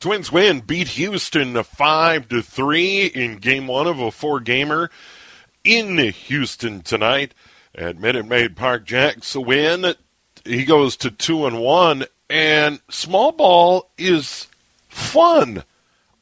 Twins 0.00 0.30
win, 0.30 0.60
beat 0.60 0.86
Houston 0.90 1.60
five 1.64 2.28
to 2.28 2.40
three 2.40 3.06
in 3.06 3.38
game 3.38 3.66
one 3.66 3.88
of 3.88 3.98
a 3.98 4.12
four 4.12 4.38
gamer 4.38 4.92
in 5.64 5.98
Houston 5.98 6.82
tonight 6.82 7.34
at 7.74 7.98
Minute 7.98 8.24
Maid 8.28 8.54
Park. 8.54 8.84
Jax 8.84 9.34
a 9.34 9.40
win. 9.40 9.96
He 10.44 10.64
goes 10.64 10.96
to 10.98 11.10
two 11.10 11.46
and 11.46 11.58
one, 11.58 12.04
and 12.30 12.78
small 12.88 13.32
ball 13.32 13.90
is 13.98 14.46
fun 14.88 15.64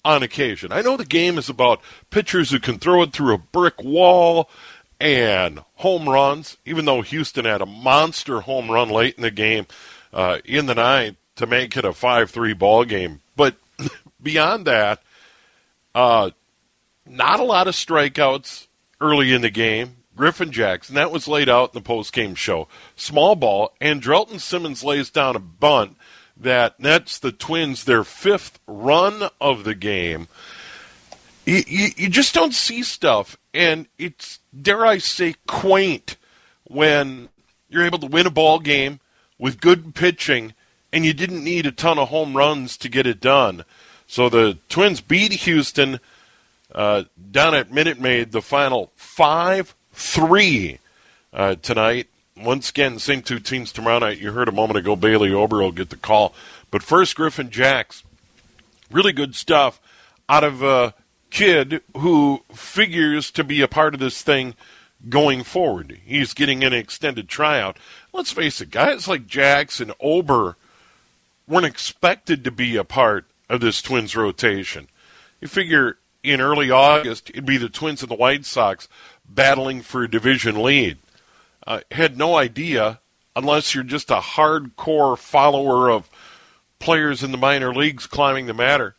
on 0.06 0.22
occasion. 0.22 0.72
I 0.72 0.80
know 0.80 0.96
the 0.96 1.04
game 1.04 1.36
is 1.36 1.50
about 1.50 1.82
pitchers 2.08 2.52
who 2.52 2.58
can 2.58 2.78
throw 2.78 3.02
it 3.02 3.12
through 3.12 3.34
a 3.34 3.38
brick 3.38 3.84
wall 3.84 4.48
and 4.98 5.60
home 5.74 6.08
runs, 6.08 6.56
even 6.64 6.86
though 6.86 7.02
Houston 7.02 7.45
had 7.45 7.60
a 7.60 7.66
monster 7.66 8.40
home 8.40 8.70
run 8.70 8.88
late 8.88 9.16
in 9.16 9.22
the 9.22 9.30
game 9.30 9.66
uh, 10.14 10.38
in 10.46 10.64
the 10.64 10.74
ninth 10.74 11.18
to 11.34 11.46
make 11.46 11.76
it 11.76 11.84
a 11.84 11.92
5 11.92 12.30
3 12.30 12.54
ball 12.54 12.86
game. 12.86 13.20
But 13.36 13.56
beyond 14.22 14.66
that, 14.66 15.02
uh, 15.94 16.30
not 17.06 17.40
a 17.40 17.45
lot 17.45 17.68
of 17.68 17.74
strikeouts 17.74 18.66
early 19.00 19.32
in 19.32 19.42
the 19.42 19.50
game. 19.50 19.96
Griffin 20.16 20.50
Jackson, 20.50 20.95
that 20.95 21.10
was 21.10 21.28
laid 21.28 21.48
out 21.48 21.74
in 21.74 21.80
the 21.80 21.86
post 21.86 22.12
game 22.12 22.34
show. 22.34 22.68
Small 22.96 23.36
ball, 23.36 23.74
and 23.80 24.00
Drelton 24.00 24.38
Simmons 24.38 24.82
lays 24.82 25.10
down 25.10 25.36
a 25.36 25.40
bunt 25.40 25.96
that 26.36 26.80
nets 26.80 27.18
the 27.18 27.32
Twins 27.32 27.84
their 27.84 28.04
fifth 28.04 28.58
run 28.66 29.28
of 29.40 29.64
the 29.64 29.74
game. 29.74 30.28
You, 31.45 31.62
you, 31.66 31.88
you 31.96 32.08
just 32.08 32.34
don't 32.34 32.54
see 32.54 32.82
stuff, 32.82 33.36
and 33.52 33.86
it's, 33.98 34.40
dare 34.58 34.86
I 34.86 34.98
say, 34.98 35.34
quaint 35.46 36.16
when 36.64 37.28
you're 37.68 37.84
able 37.84 37.98
to 37.98 38.06
win 38.06 38.26
a 38.26 38.30
ball 38.30 38.58
game 38.58 39.01
with 39.38 39.60
good 39.60 39.95
pitching 39.95 40.54
and 40.92 41.04
you 41.04 41.12
didn't 41.12 41.45
need 41.45 41.66
a 41.66 41.73
ton 41.73 41.98
of 41.98 42.08
home 42.08 42.36
runs 42.36 42.76
to 42.78 42.88
get 42.88 43.06
it 43.06 43.20
done. 43.20 43.64
So 44.07 44.29
the 44.29 44.59
Twins 44.68 45.01
beat 45.01 45.32
Houston 45.32 46.01
uh, 46.74 47.04
down 47.30 47.54
at 47.54 47.73
Minute 47.73 48.01
Maid, 48.01 48.32
the 48.32 48.43
final 48.43 48.93
5 48.96 49.74
3 49.93 50.79
uh, 51.32 51.54
tonight. 51.57 52.09
Once 52.37 52.71
again, 52.71 52.98
same 52.98 53.23
two 53.23 53.38
teams 53.38 53.73
tomorrow 53.73 53.98
night. 53.98 54.18
You 54.18 54.32
heard 54.32 54.48
a 54.48 54.52
moment 54.52 54.79
ago 54.79 54.95
Bailey 54.95 55.32
Ober 55.32 55.59
will 55.59 55.73
get 55.73 55.90
the 55.90 55.96
call. 55.96 56.35
But 56.71 56.82
first, 56.82 57.16
Griffin 57.16 57.51
Jax. 57.51 58.04
Really 58.90 59.13
good 59.13 59.35
stuff 59.35 59.80
out 60.29 60.45
of 60.45 60.63
a 60.63 60.95
kid 61.30 61.82
who 61.96 62.43
figures 62.52 63.30
to 63.32 63.43
be 63.43 63.60
a 63.60 63.68
part 63.68 63.95
of 63.95 64.00
this 64.00 64.22
thing 64.22 64.54
going 65.09 65.43
forward. 65.43 65.98
He's 66.04 66.34
getting 66.34 66.62
an 66.62 66.72
extended 66.72 67.28
tryout. 67.28 67.78
Let's 68.12 68.32
face 68.32 68.60
it, 68.60 68.70
guys 68.70 69.09
like 69.09 69.26
Jax 69.26 69.81
and 69.81 69.93
Ober 70.00 70.56
weren't 71.48 71.66
expected 71.66 72.44
to 72.44 72.50
be 72.50 72.76
a 72.76 72.84
part 72.84 73.25
of 73.48 73.60
this 73.60 73.82
Twins 73.82 74.16
rotation. 74.16 74.88
You 75.41 75.48
figure 75.48 75.98
in 76.22 76.41
early 76.41 76.70
August 76.70 77.30
it'd 77.30 77.47
be 77.47 77.56
the 77.56 77.69
Twins 77.69 78.02
and 78.02 78.10
the 78.10 78.16
White 78.16 78.44
Sox 78.44 78.88
battling 79.28 79.82
for 79.82 80.04
a 80.04 80.10
division 80.10 80.62
lead. 80.62 80.98
Uh, 81.66 81.80
had 81.90 82.16
no 82.16 82.36
idea, 82.36 83.00
unless 83.34 83.74
you're 83.74 83.84
just 83.84 84.10
a 84.10 84.16
hardcore 84.16 85.18
follower 85.18 85.90
of 85.90 86.08
players 86.78 87.22
in 87.22 87.32
the 87.32 87.38
minor 87.38 87.74
leagues 87.74 88.06
climbing 88.06 88.46
the 88.46 88.52
ladder, 88.52 88.94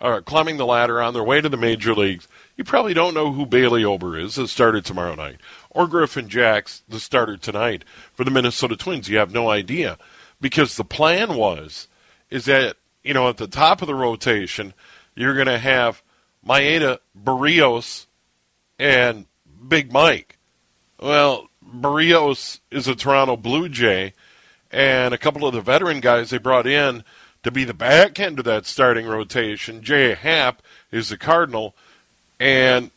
uh, 0.00 0.20
climbing 0.20 0.56
the 0.56 0.66
ladder 0.66 1.00
on 1.00 1.14
their 1.14 1.22
way 1.22 1.40
to 1.40 1.48
the 1.48 1.56
major 1.56 1.94
leagues. 1.94 2.26
You 2.56 2.64
probably 2.64 2.94
don't 2.94 3.14
know 3.14 3.32
who 3.32 3.46
Bailey 3.46 3.84
Ober 3.84 4.18
is, 4.18 4.34
the 4.34 4.48
starter 4.48 4.80
tomorrow 4.80 5.14
night, 5.14 5.38
or 5.70 5.86
Griffin 5.86 6.28
Jax, 6.28 6.82
the 6.88 6.98
starter 6.98 7.36
tonight 7.36 7.84
for 8.14 8.24
the 8.24 8.32
Minnesota 8.32 8.76
Twins. 8.76 9.08
You 9.08 9.18
have 9.18 9.32
no 9.32 9.48
idea 9.48 9.96
because 10.40 10.76
the 10.76 10.84
plan 10.84 11.36
was 11.36 11.86
is 12.30 12.44
that 12.46 12.76
you 13.08 13.14
know, 13.14 13.30
at 13.30 13.38
the 13.38 13.46
top 13.46 13.80
of 13.80 13.86
the 13.86 13.94
rotation, 13.94 14.74
you're 15.14 15.32
going 15.32 15.46
to 15.46 15.58
have 15.58 16.02
Maeda, 16.46 16.98
Berrios, 17.18 18.04
and 18.78 19.24
Big 19.66 19.90
Mike. 19.90 20.36
Well, 21.00 21.48
Berrios 21.66 22.60
is 22.70 22.86
a 22.86 22.94
Toronto 22.94 23.38
Blue 23.38 23.70
Jay, 23.70 24.12
and 24.70 25.14
a 25.14 25.18
couple 25.18 25.48
of 25.48 25.54
the 25.54 25.62
veteran 25.62 26.00
guys 26.00 26.28
they 26.28 26.36
brought 26.36 26.66
in 26.66 27.02
to 27.44 27.50
be 27.50 27.64
the 27.64 27.72
back 27.72 28.20
end 28.20 28.40
of 28.40 28.44
that 28.44 28.66
starting 28.66 29.06
rotation. 29.06 29.82
Jay 29.82 30.12
Happ 30.12 30.60
is 30.92 31.08
the 31.08 31.16
Cardinal, 31.16 31.74
and 32.38 32.90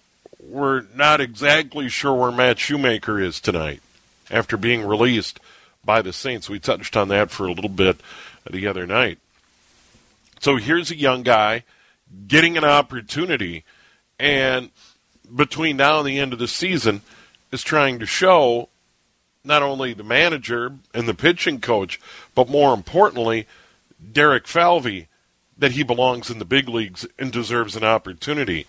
we're 0.43 0.81
not 0.93 1.21
exactly 1.21 1.87
sure 1.87 2.13
where 2.13 2.33
Matt 2.33 2.59
Shoemaker 2.59 3.17
is 3.17 3.39
tonight 3.39 3.79
after 4.29 4.57
being 4.57 4.85
released 4.85 5.39
by 5.85 6.01
the 6.01 6.11
Saints. 6.11 6.49
We 6.49 6.59
touched 6.59 6.97
on 6.97 7.07
that 7.07 7.31
for 7.31 7.47
a 7.47 7.53
little 7.53 7.69
bit 7.69 8.01
the 8.49 8.67
other 8.67 8.85
night. 8.85 9.17
So 10.41 10.55
here's 10.55 10.89
a 10.89 10.95
young 10.97 11.21
guy 11.21 11.63
getting 12.27 12.57
an 12.57 12.63
opportunity, 12.63 13.63
and 14.19 14.71
between 15.33 15.77
now 15.77 15.99
and 15.99 16.07
the 16.07 16.19
end 16.19 16.33
of 16.33 16.39
the 16.39 16.47
season, 16.47 17.01
is 17.51 17.61
trying 17.61 17.99
to 17.99 18.07
show 18.07 18.69
not 19.43 19.61
only 19.61 19.93
the 19.93 20.03
manager 20.03 20.73
and 20.95 21.07
the 21.07 21.13
pitching 21.13 21.61
coach, 21.61 22.01
but 22.33 22.49
more 22.49 22.73
importantly, 22.73 23.47
Derek 24.11 24.47
Falvey, 24.47 25.07
that 25.57 25.73
he 25.73 25.83
belongs 25.83 26.31
in 26.31 26.39
the 26.39 26.45
big 26.45 26.67
leagues 26.67 27.05
and 27.19 27.31
deserves 27.31 27.75
an 27.75 27.83
opportunity 27.83 28.65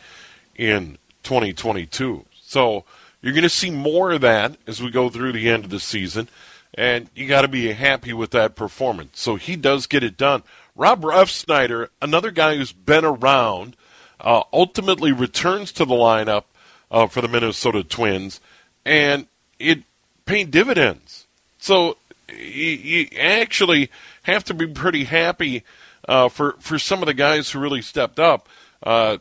in 0.54 0.98
2022. 1.22 2.26
So 2.42 2.84
you're 3.22 3.32
going 3.32 3.44
to 3.44 3.48
see 3.48 3.70
more 3.70 4.12
of 4.12 4.20
that 4.20 4.56
as 4.66 4.82
we 4.82 4.90
go 4.90 5.08
through 5.08 5.32
the 5.32 5.48
end 5.48 5.64
of 5.64 5.70
the 5.70 5.80
season, 5.80 6.28
and 6.74 7.08
you 7.14 7.26
got 7.26 7.42
to 7.42 7.48
be 7.48 7.72
happy 7.72 8.12
with 8.12 8.30
that 8.32 8.56
performance. 8.56 9.20
So 9.20 9.36
he 9.36 9.56
does 9.56 9.86
get 9.86 10.04
it 10.04 10.18
done. 10.18 10.42
Rob 10.74 11.02
Refsnyder, 11.02 11.88
another 12.00 12.30
guy 12.30 12.56
who's 12.56 12.72
been 12.72 13.04
around, 13.04 13.76
uh, 14.20 14.42
ultimately 14.52 15.12
returns 15.12 15.72
to 15.72 15.84
the 15.84 15.94
lineup 15.94 16.44
uh, 16.90 17.06
for 17.06 17.20
the 17.20 17.28
Minnesota 17.28 17.82
Twins, 17.82 18.40
and 18.84 19.26
it 19.58 19.82
paid 20.24 20.50
dividends. 20.50 21.26
So 21.58 21.96
you, 22.28 22.36
you 22.36 23.08
actually 23.18 23.90
have 24.24 24.44
to 24.44 24.54
be 24.54 24.66
pretty 24.66 25.04
happy 25.04 25.64
uh, 26.08 26.28
for 26.28 26.56
for 26.60 26.78
some 26.78 27.02
of 27.02 27.06
the 27.06 27.14
guys 27.14 27.50
who 27.50 27.58
really 27.58 27.82
stepped 27.82 28.18
up. 28.18 28.48
Uh, 28.82 29.18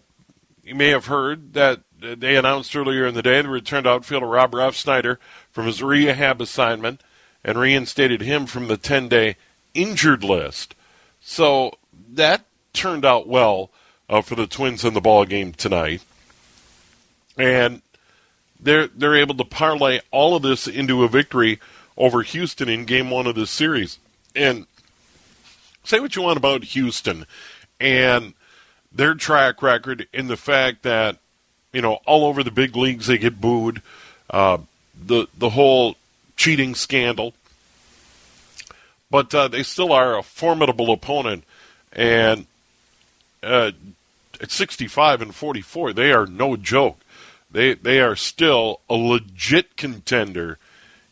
you 0.63 0.75
may 0.75 0.89
have 0.89 1.07
heard 1.07 1.53
that 1.53 1.81
they 2.00 2.35
announced 2.35 2.75
earlier 2.75 3.06
in 3.06 3.13
the 3.13 3.22
day 3.22 3.41
the 3.41 3.50
returned 3.50 3.85
outfielder 3.85 4.25
Rob 4.25 4.51
Refsnyder 4.51 5.18
from 5.51 5.66
his 5.66 5.83
rehab 5.83 6.41
assignment 6.41 7.01
and 7.44 7.57
reinstated 7.57 8.22
him 8.22 8.45
from 8.45 8.68
the 8.68 8.78
10 8.78 9.07
day 9.07 9.35
injured 9.73 10.23
list. 10.23 10.75
So 11.21 11.77
that 12.13 12.45
turned 12.73 13.05
out 13.05 13.27
well 13.27 13.69
uh, 14.09 14.21
for 14.21 14.35
the 14.35 14.47
Twins 14.47 14.83
in 14.83 14.93
the 14.93 15.01
ball 15.01 15.25
game 15.25 15.53
tonight, 15.53 16.03
and 17.37 17.81
they're 18.59 18.87
they're 18.87 19.15
able 19.15 19.35
to 19.35 19.45
parlay 19.45 19.99
all 20.11 20.35
of 20.35 20.43
this 20.43 20.67
into 20.67 21.03
a 21.03 21.07
victory 21.07 21.59
over 21.97 22.21
Houston 22.21 22.67
in 22.67 22.85
Game 22.85 23.09
One 23.09 23.27
of 23.27 23.35
this 23.35 23.51
series. 23.51 23.99
And 24.35 24.65
say 25.83 25.99
what 25.99 26.15
you 26.15 26.21
want 26.21 26.37
about 26.37 26.63
Houston 26.63 27.25
and 27.79 28.33
their 28.91 29.13
track 29.13 29.62
record 29.62 30.07
in 30.13 30.27
the 30.27 30.38
fact 30.38 30.83
that 30.83 31.17
you 31.71 31.81
know 31.81 32.00
all 32.06 32.25
over 32.25 32.44
the 32.44 32.51
big 32.51 32.75
leagues 32.75 33.07
they 33.07 33.17
get 33.17 33.39
booed, 33.39 33.81
uh, 34.29 34.57
the 35.00 35.27
the 35.38 35.51
whole 35.51 35.95
cheating 36.35 36.75
scandal 36.75 37.33
but 39.12 39.36
uh, 39.36 39.50
they 39.50 39.62
still 39.62 39.92
are 39.92 40.18
a 40.18 40.24
formidable 40.24 40.92
opponent. 40.92 41.44
And 41.92 42.48
uh, 43.44 43.72
at 44.40 44.50
65 44.50 45.22
and 45.22 45.36
44, 45.36 45.94
they 45.94 46.12
are 46.12 46.25
no 46.25 46.56
joke. 46.56 46.98
They 47.52 47.74
they 47.74 48.00
are 48.00 48.16
still 48.16 48.80
a 48.90 48.96
legit 48.96 49.75
contender 49.75 50.58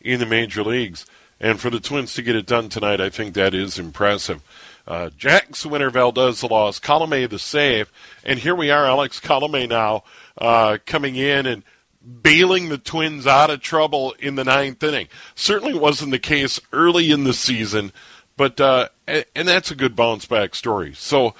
in 0.00 0.18
the 0.18 0.26
major 0.26 0.64
leagues. 0.64 1.04
And 1.38 1.60
for 1.60 1.70
the 1.70 1.80
Twins 1.80 2.14
to 2.14 2.22
get 2.22 2.36
it 2.36 2.46
done 2.46 2.68
tonight, 2.70 3.00
I 3.00 3.10
think 3.10 3.34
that 3.34 3.54
is 3.54 3.78
impressive. 3.78 4.42
Uh, 4.86 5.10
Jax 5.16 5.64
winner, 5.64 5.90
Valdez 5.90 6.40
the 6.40 6.48
loss, 6.48 6.80
Colome 6.80 7.28
the 7.28 7.38
save, 7.38 7.92
and 8.24 8.38
here 8.38 8.54
we 8.54 8.70
are, 8.70 8.86
Alex 8.86 9.20
Colome 9.20 9.68
now 9.68 10.02
uh, 10.38 10.78
coming 10.86 11.16
in 11.16 11.46
and 11.46 11.62
bailing 12.02 12.68
the 12.68 12.78
Twins 12.78 13.26
out 13.26 13.50
of 13.50 13.60
trouble 13.60 14.14
in 14.18 14.34
the 14.34 14.44
ninth 14.44 14.82
inning. 14.82 15.08
Certainly 15.34 15.78
wasn't 15.78 16.10
the 16.10 16.18
case 16.18 16.60
early 16.72 17.10
in 17.10 17.24
the 17.24 17.34
season, 17.34 17.92
but 18.36 18.60
uh, 18.60 18.88
and 19.06 19.48
that's 19.48 19.70
a 19.70 19.76
good 19.76 19.94
bounce 19.94 20.26
back 20.26 20.54
story. 20.54 20.94
So 20.94 21.34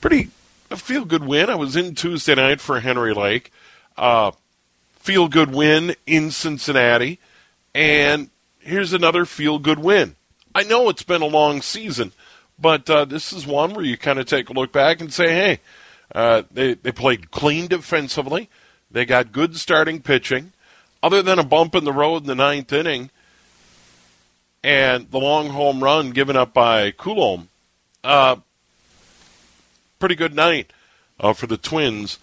pretty 0.00 0.30
a 0.70 0.76
feel 0.76 1.04
good 1.04 1.24
win. 1.24 1.50
I 1.50 1.54
was 1.54 1.76
in 1.76 1.94
Tuesday 1.94 2.34
night 2.34 2.60
for 2.60 2.80
Henry 2.80 3.14
Lake. 3.14 3.52
Uh, 3.96 4.32
feel 4.94 5.28
good 5.28 5.52
win 5.52 5.94
in 6.06 6.30
Cincinnati. 6.30 7.18
And 7.74 8.30
here's 8.58 8.92
another 8.92 9.24
feel 9.24 9.58
good 9.58 9.78
win. 9.78 10.16
I 10.54 10.62
know 10.62 10.88
it's 10.88 11.02
been 11.02 11.22
a 11.22 11.26
long 11.26 11.62
season, 11.62 12.12
but 12.58 12.88
uh, 12.88 13.04
this 13.04 13.32
is 13.32 13.46
one 13.46 13.74
where 13.74 13.84
you 13.84 13.96
kind 13.96 14.18
of 14.18 14.26
take 14.26 14.48
a 14.48 14.52
look 14.52 14.72
back 14.72 15.00
and 15.00 15.12
say, 15.12 15.32
hey, 15.32 15.60
uh, 16.14 16.42
they, 16.50 16.74
they 16.74 16.92
played 16.92 17.30
clean 17.30 17.66
defensively. 17.66 18.48
They 18.92 19.04
got 19.04 19.32
good 19.32 19.56
starting 19.56 20.00
pitching. 20.00 20.52
Other 21.02 21.22
than 21.22 21.38
a 21.38 21.44
bump 21.44 21.74
in 21.74 21.84
the 21.84 21.92
road 21.92 22.22
in 22.22 22.28
the 22.28 22.34
ninth 22.34 22.72
inning 22.72 23.10
and 24.62 25.10
the 25.10 25.18
long 25.18 25.48
home 25.48 25.82
run 25.82 26.10
given 26.12 26.36
up 26.36 26.54
by 26.54 26.92
Colome, 26.92 27.48
uh, 28.04 28.36
pretty 29.98 30.14
good 30.14 30.34
night 30.34 30.72
uh, 31.18 31.32
for 31.32 31.48
the 31.48 31.56
Twins 31.56 32.18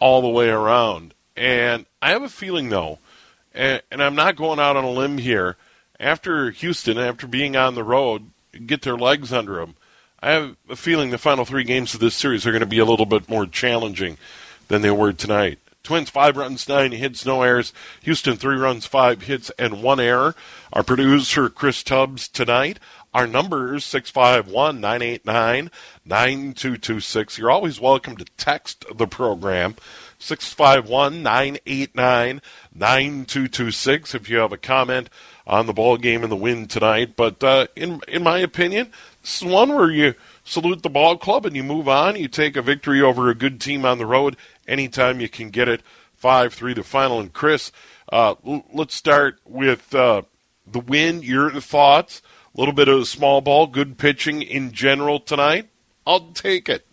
all 0.00 0.22
the 0.22 0.28
way 0.28 0.48
around. 0.48 1.14
And 1.36 1.86
I 2.02 2.10
have 2.10 2.22
a 2.22 2.28
feeling, 2.28 2.70
though, 2.70 2.98
and, 3.54 3.80
and 3.92 4.02
I'm 4.02 4.16
not 4.16 4.36
going 4.36 4.58
out 4.58 4.76
on 4.76 4.84
a 4.84 4.90
limb 4.90 5.18
here, 5.18 5.56
after 6.00 6.50
Houston, 6.50 6.98
after 6.98 7.26
being 7.26 7.56
on 7.56 7.74
the 7.74 7.84
road, 7.84 8.30
get 8.66 8.82
their 8.82 8.96
legs 8.96 9.32
under 9.32 9.56
them, 9.56 9.76
I 10.20 10.32
have 10.32 10.56
a 10.68 10.76
feeling 10.76 11.10
the 11.10 11.18
final 11.18 11.44
three 11.44 11.64
games 11.64 11.94
of 11.94 12.00
this 12.00 12.14
series 12.14 12.46
are 12.46 12.50
going 12.50 12.60
to 12.60 12.66
be 12.66 12.78
a 12.78 12.84
little 12.84 13.06
bit 13.06 13.28
more 13.28 13.46
challenging 13.46 14.18
than 14.68 14.82
they 14.82 14.90
were 14.90 15.12
tonight. 15.12 15.58
Twins 15.86 16.10
five 16.10 16.36
runs, 16.36 16.68
nine 16.68 16.90
hits, 16.90 17.24
no 17.24 17.42
errors. 17.42 17.72
Houston 18.02 18.36
three 18.36 18.56
runs, 18.56 18.86
five 18.86 19.22
hits, 19.22 19.52
and 19.56 19.84
one 19.84 20.00
error. 20.00 20.34
Our 20.72 20.82
producer 20.82 21.48
Chris 21.48 21.84
Tubbs 21.84 22.26
tonight. 22.26 22.80
Our 23.14 23.28
numbers 23.28 23.84
651 23.84 24.80
989 24.80 25.70
9226. 26.04 27.38
You're 27.38 27.52
always 27.52 27.80
welcome 27.80 28.16
to 28.16 28.24
text 28.36 28.84
the 28.92 29.06
program 29.06 29.76
651 30.18 31.22
989 31.22 32.42
9226 32.74 34.14
if 34.16 34.28
you 34.28 34.38
have 34.38 34.52
a 34.52 34.58
comment 34.58 35.08
on 35.46 35.66
the 35.66 35.72
ball 35.72 35.96
game 35.96 36.24
and 36.24 36.32
the 36.32 36.36
win 36.36 36.66
tonight. 36.66 37.14
But 37.14 37.44
uh, 37.44 37.68
in 37.76 38.00
in 38.08 38.24
my 38.24 38.38
opinion, 38.38 38.90
this 39.22 39.40
is 39.40 39.48
one 39.48 39.72
where 39.72 39.90
you 39.90 40.14
salute 40.44 40.82
the 40.82 40.90
ball 40.90 41.16
club 41.16 41.46
and 41.46 41.54
you 41.54 41.62
move 41.62 41.88
on. 41.88 42.16
You 42.16 42.28
take 42.28 42.56
a 42.56 42.62
victory 42.62 43.00
over 43.00 43.28
a 43.28 43.34
good 43.34 43.60
team 43.60 43.84
on 43.84 43.98
the 43.98 44.06
road 44.06 44.36
anytime 44.66 45.20
you 45.20 45.28
can 45.28 45.50
get 45.50 45.68
it. 45.68 45.82
Five 46.14 46.54
three 46.54 46.74
the 46.74 46.82
final. 46.82 47.20
And 47.20 47.32
Chris, 47.32 47.72
uh, 48.12 48.34
l- 48.46 48.64
let's 48.72 48.94
start 48.94 49.38
with 49.44 49.94
uh, 49.94 50.22
the 50.66 50.80
win. 50.80 51.22
Your 51.22 51.50
thoughts? 51.60 52.22
A 52.54 52.58
little 52.58 52.74
bit 52.74 52.88
of 52.88 53.06
small 53.06 53.42
ball, 53.42 53.66
good 53.66 53.98
pitching 53.98 54.40
in 54.40 54.72
general 54.72 55.20
tonight. 55.20 55.68
I'll 56.06 56.32
take 56.32 56.70
it. 56.70 56.86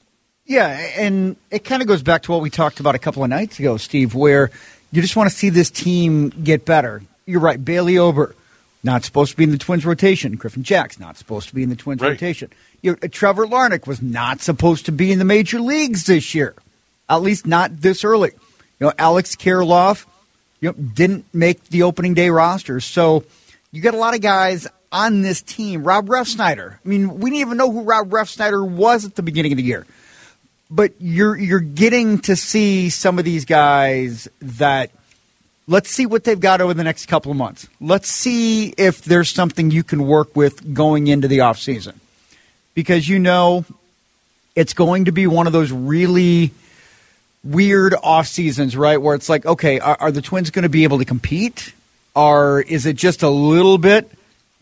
Yeah, 0.45 0.67
and 0.97 1.37
it 1.51 1.63
kind 1.63 1.81
of 1.81 1.87
goes 1.87 2.03
back 2.03 2.23
to 2.23 2.31
what 2.33 2.41
we 2.41 2.49
talked 2.49 2.81
about 2.81 2.95
a 2.95 2.99
couple 2.99 3.23
of 3.23 3.29
nights 3.29 3.59
ago, 3.59 3.77
Steve, 3.77 4.13
where 4.13 4.51
you 4.91 5.01
just 5.01 5.15
want 5.15 5.29
to 5.29 5.35
see 5.35 5.49
this 5.49 5.69
team 5.71 6.29
get 6.29 6.65
better. 6.65 7.01
You're 7.25 7.39
right, 7.39 7.63
Bailey 7.63 7.97
Ober, 7.97 8.35
not 8.83 9.05
supposed 9.05 9.31
to 9.31 9.37
be 9.37 9.45
in 9.45 9.51
the 9.51 9.57
Twins 9.57 9.85
rotation. 9.85 10.35
Griffin 10.35 10.63
Jax, 10.63 10.99
not 10.99 11.17
supposed 11.17 11.47
to 11.47 11.55
be 11.55 11.63
in 11.63 11.69
the 11.69 11.77
Twins 11.77 12.01
right. 12.01 12.09
rotation. 12.09 12.51
You 12.81 12.91
know, 13.01 13.07
Trevor 13.07 13.45
Larnach 13.45 13.87
was 13.87 14.01
not 14.01 14.41
supposed 14.41 14.85
to 14.87 14.91
be 14.91 15.13
in 15.13 15.19
the 15.19 15.23
major 15.23 15.61
leagues 15.61 16.03
this 16.03 16.35
year, 16.35 16.55
at 17.17 17.23
least 17.23 17.45
not 17.45 17.81
this 17.81 18.03
early. 18.03 18.31
You 18.79 18.87
know, 18.87 18.93
Alex 18.97 19.35
Kirilloff 19.35 20.05
you 20.63 20.69
know, 20.69 20.73
didn't 20.73 21.25
make 21.33 21.63
the 21.65 21.83
opening 21.83 22.13
day 22.13 22.29
roster. 22.29 22.79
So 22.79 23.25
you 23.71 23.81
got 23.81 23.93
a 23.93 23.97
lot 23.97 24.15
of 24.15 24.21
guys 24.21 24.65
on 24.93 25.21
this 25.21 25.41
team. 25.41 25.83
Rob 25.83 26.07
Refsnyder. 26.07 26.75
I 26.75 26.87
mean, 26.87 27.19
we 27.19 27.31
didn't 27.31 27.41
even 27.41 27.57
know 27.57 27.69
who 27.69 27.81
Rob 27.81 28.09
Refsnyder 28.09 28.65
was 28.65 29.03
at 29.03 29.15
the 29.15 29.23
beginning 29.23 29.51
of 29.51 29.57
the 29.57 29.63
year. 29.63 29.85
But 30.69 30.93
you're 30.99 31.37
you're 31.37 31.59
getting 31.59 32.19
to 32.19 32.37
see 32.37 32.89
some 32.89 33.19
of 33.19 33.25
these 33.25 33.43
guys 33.43 34.29
that 34.41 34.91
let's 35.67 35.89
see 35.89 36.05
what 36.05 36.23
they've 36.23 36.39
got 36.39 36.61
over 36.61 36.73
the 36.73 36.83
next 36.83 37.07
couple 37.07 37.29
of 37.29 37.37
months. 37.37 37.67
Let's 37.81 38.07
see 38.07 38.69
if 38.77 39.03
there's 39.03 39.29
something 39.29 39.69
you 39.69 39.83
can 39.83 40.07
work 40.07 40.35
with 40.35 40.73
going 40.73 41.07
into 41.07 41.27
the 41.27 41.41
off 41.41 41.59
season. 41.59 41.99
Because 42.73 43.09
you 43.09 43.19
know 43.19 43.65
it's 44.55 44.73
going 44.73 45.05
to 45.05 45.11
be 45.11 45.27
one 45.27 45.45
of 45.45 45.53
those 45.53 45.71
really 45.71 46.51
weird 47.43 47.93
off 48.01 48.27
seasons, 48.27 48.75
right? 48.77 48.97
Where 48.97 49.15
it's 49.15 49.29
like, 49.29 49.45
okay, 49.45 49.79
are, 49.79 49.97
are 49.99 50.11
the 50.11 50.21
Twins 50.21 50.49
going 50.49 50.63
to 50.63 50.69
be 50.69 50.83
able 50.83 50.99
to 50.99 51.05
compete? 51.05 51.73
Or 52.15 52.61
is 52.61 52.85
it 52.85 52.95
just 52.95 53.23
a 53.23 53.29
little 53.29 53.77
bit? 53.77 54.09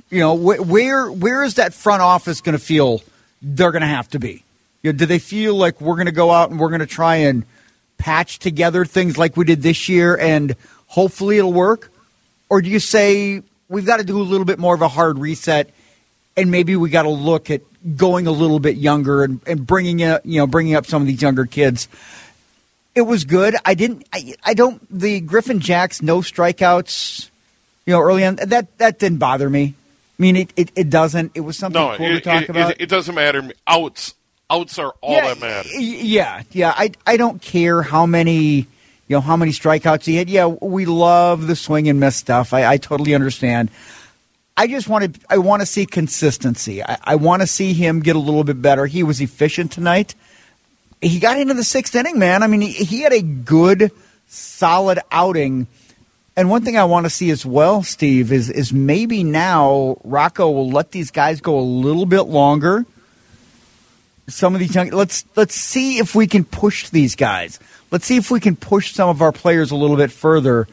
You 0.10 0.20
know, 0.20 0.36
wh- 0.36 0.68
where 0.68 1.12
where 1.12 1.44
is 1.44 1.56
that 1.56 1.74
front 1.74 2.02
office 2.02 2.42
going 2.42 2.58
to 2.58 2.64
feel 2.64 3.02
they're 3.42 3.72
going 3.72 3.82
to 3.82 3.88
have 3.88 4.10
to 4.10 4.20
be? 4.20 4.44
You 4.84 4.92
know, 4.92 4.98
do 4.98 5.06
they 5.06 5.20
feel 5.20 5.56
like 5.56 5.80
we're 5.80 5.96
going 5.96 6.08
to 6.08 6.12
go 6.12 6.32
out 6.32 6.50
and 6.50 6.60
we're 6.60 6.70
going 6.70 6.80
to 6.80 6.88
try 6.88 7.18
and 7.18 7.46
patch 7.98 8.40
together 8.40 8.84
things 8.84 9.18
like 9.18 9.38
we 9.38 9.46
did 9.46 9.62
this 9.62 9.88
year 9.88 10.18
and 10.18 10.56
hopefully 10.88 11.38
it'll 11.38 11.54
work? 11.54 11.92
Or 12.50 12.62
do 12.62 12.70
you 12.70 12.80
say 12.80 13.44
we've 13.70 13.86
got 13.86 13.98
to 13.98 14.04
do 14.04 14.20
a 14.20 14.24
little 14.24 14.46
bit 14.46 14.60
more 14.60 14.74
of 14.74 14.82
a 14.82 14.88
hard 14.88 15.20
reset 15.20 15.70
and 16.36 16.50
maybe 16.52 16.76
we 16.76 16.90
got 16.90 17.04
to 17.04 17.10
look 17.10 17.50
at 17.52 17.62
going 17.96 18.28
a 18.28 18.32
little 18.32 18.60
bit 18.60 18.78
younger 18.78 19.24
and, 19.24 19.40
and 19.46 19.66
bringing 19.66 20.00
in, 20.00 20.20
you 20.24 20.40
know 20.40 20.48
bringing 20.48 20.76
up 20.76 20.86
some 20.86 21.02
of 21.02 21.08
these 21.08 21.22
younger 21.22 21.46
kids? 21.46 21.88
It 22.94 23.02
was 23.04 23.24
good. 23.24 23.56
I 23.64 23.74
didn't. 23.74 24.06
I, 24.12 24.34
I 24.44 24.54
don't. 24.54 24.82
The 24.92 25.22
Griffin 25.22 25.60
Jax 25.60 26.02
no 26.02 26.20
strikeouts. 26.20 27.30
You 27.86 27.94
know, 27.94 28.02
early 28.02 28.26
on 28.26 28.36
that 28.36 28.78
that 28.78 29.00
didn't 29.00 29.18
bother 29.20 29.50
me. 29.50 29.74
I 30.20 30.22
mean, 30.22 30.36
it, 30.36 30.54
it, 30.56 30.72
it 30.76 30.90
doesn't. 30.90 31.32
It 31.34 31.40
was 31.42 31.58
something 31.58 31.82
No, 31.82 31.96
cool 31.98 32.06
it, 32.08 32.14
to 32.16 32.22
talk 32.22 32.44
it- 32.44 32.50
about. 32.50 32.72
it- 32.72 32.82
it 32.82 32.90
doesn't 32.90 33.16
matter. 33.16 33.50
Outs, 33.66 34.14
outs 34.50 34.78
are 34.78 34.94
all 35.02 35.14
yeah, 35.16 35.34
that 35.34 35.40
matters. 35.40 35.72
y- 35.74 35.80
Yeah, 35.80 36.44
yeah. 36.52 36.74
I 36.78 36.92
I 37.08 37.18
don't 37.18 37.42
care 37.42 37.82
how 37.82 38.06
many 38.06 38.68
you 39.08 39.18
know 39.18 39.22
how 39.22 39.36
many 39.38 39.52
strikeouts 39.52 40.04
he 40.06 40.18
had. 40.18 40.30
Yeah, 40.30 40.46
we 40.46 40.86
love 40.86 41.48
the 41.48 41.56
swing 41.56 41.88
and 41.90 42.00
miss 42.00 42.18
stuff. 42.18 42.54
I, 42.54 42.66
I 42.74 42.78
totally 42.78 43.16
understand. 43.16 43.72
I 44.58 44.68
just 44.68 44.88
want 44.90 45.16
to 45.16 45.20
I 45.30 45.38
want 45.40 45.62
to 45.62 45.66
see 45.66 45.86
consistency. 45.86 46.84
I, 46.84 46.98
I 47.04 47.16
want 47.16 47.42
to 47.42 47.48
see 47.48 47.74
him 47.74 48.02
get 48.02 48.16
a 48.16 48.20
little 48.20 48.44
bit 48.44 48.62
better. 48.62 48.86
He 48.86 49.02
was 49.02 49.22
efficient 49.22 49.72
tonight. 49.72 50.14
He 51.02 51.20
got 51.20 51.40
into 51.40 51.54
the 51.54 51.64
sixth 51.64 51.96
inning, 51.96 52.20
man. 52.20 52.44
I 52.44 52.48
mean, 52.48 52.62
he, 52.62 52.72
he 52.72 53.02
had 53.02 53.14
a 53.14 53.22
good, 53.22 53.92
solid 54.28 55.00
outing. 55.12 55.68
And 56.38 56.50
one 56.50 56.64
thing 56.64 56.78
I 56.78 56.86
want 56.86 57.06
to 57.06 57.10
see 57.10 57.32
as 57.32 57.46
well, 57.46 57.84
Steve, 57.84 58.32
is 58.32 58.50
is 58.50 58.72
maybe 58.72 59.24
now 59.24 59.98
Rocco 60.04 60.50
will 60.52 60.70
let 60.70 60.92
these 60.92 61.12
guys 61.12 61.42
go 61.42 61.60
a 61.60 61.62
little 61.62 62.06
bit 62.06 62.24
longer 62.24 62.86
some 64.32 64.54
of 64.54 64.60
these 64.60 64.74
young 64.74 64.90
let's 64.90 65.26
let's 65.36 65.56
see 65.56 66.00
if 66.00 66.16
we 66.16 66.28
can 66.28 66.44
push 66.44 66.90
these 66.90 67.16
guys. 67.16 67.60
Let's 67.92 68.06
see 68.06 68.18
if 68.18 68.32
we 68.32 68.40
can 68.40 68.56
push 68.56 68.94
some 68.94 69.10
of 69.10 69.22
our 69.22 69.32
players 69.32 69.72
a 69.72 69.76
little 69.76 69.98
bit 69.98 70.12
further 70.12 70.68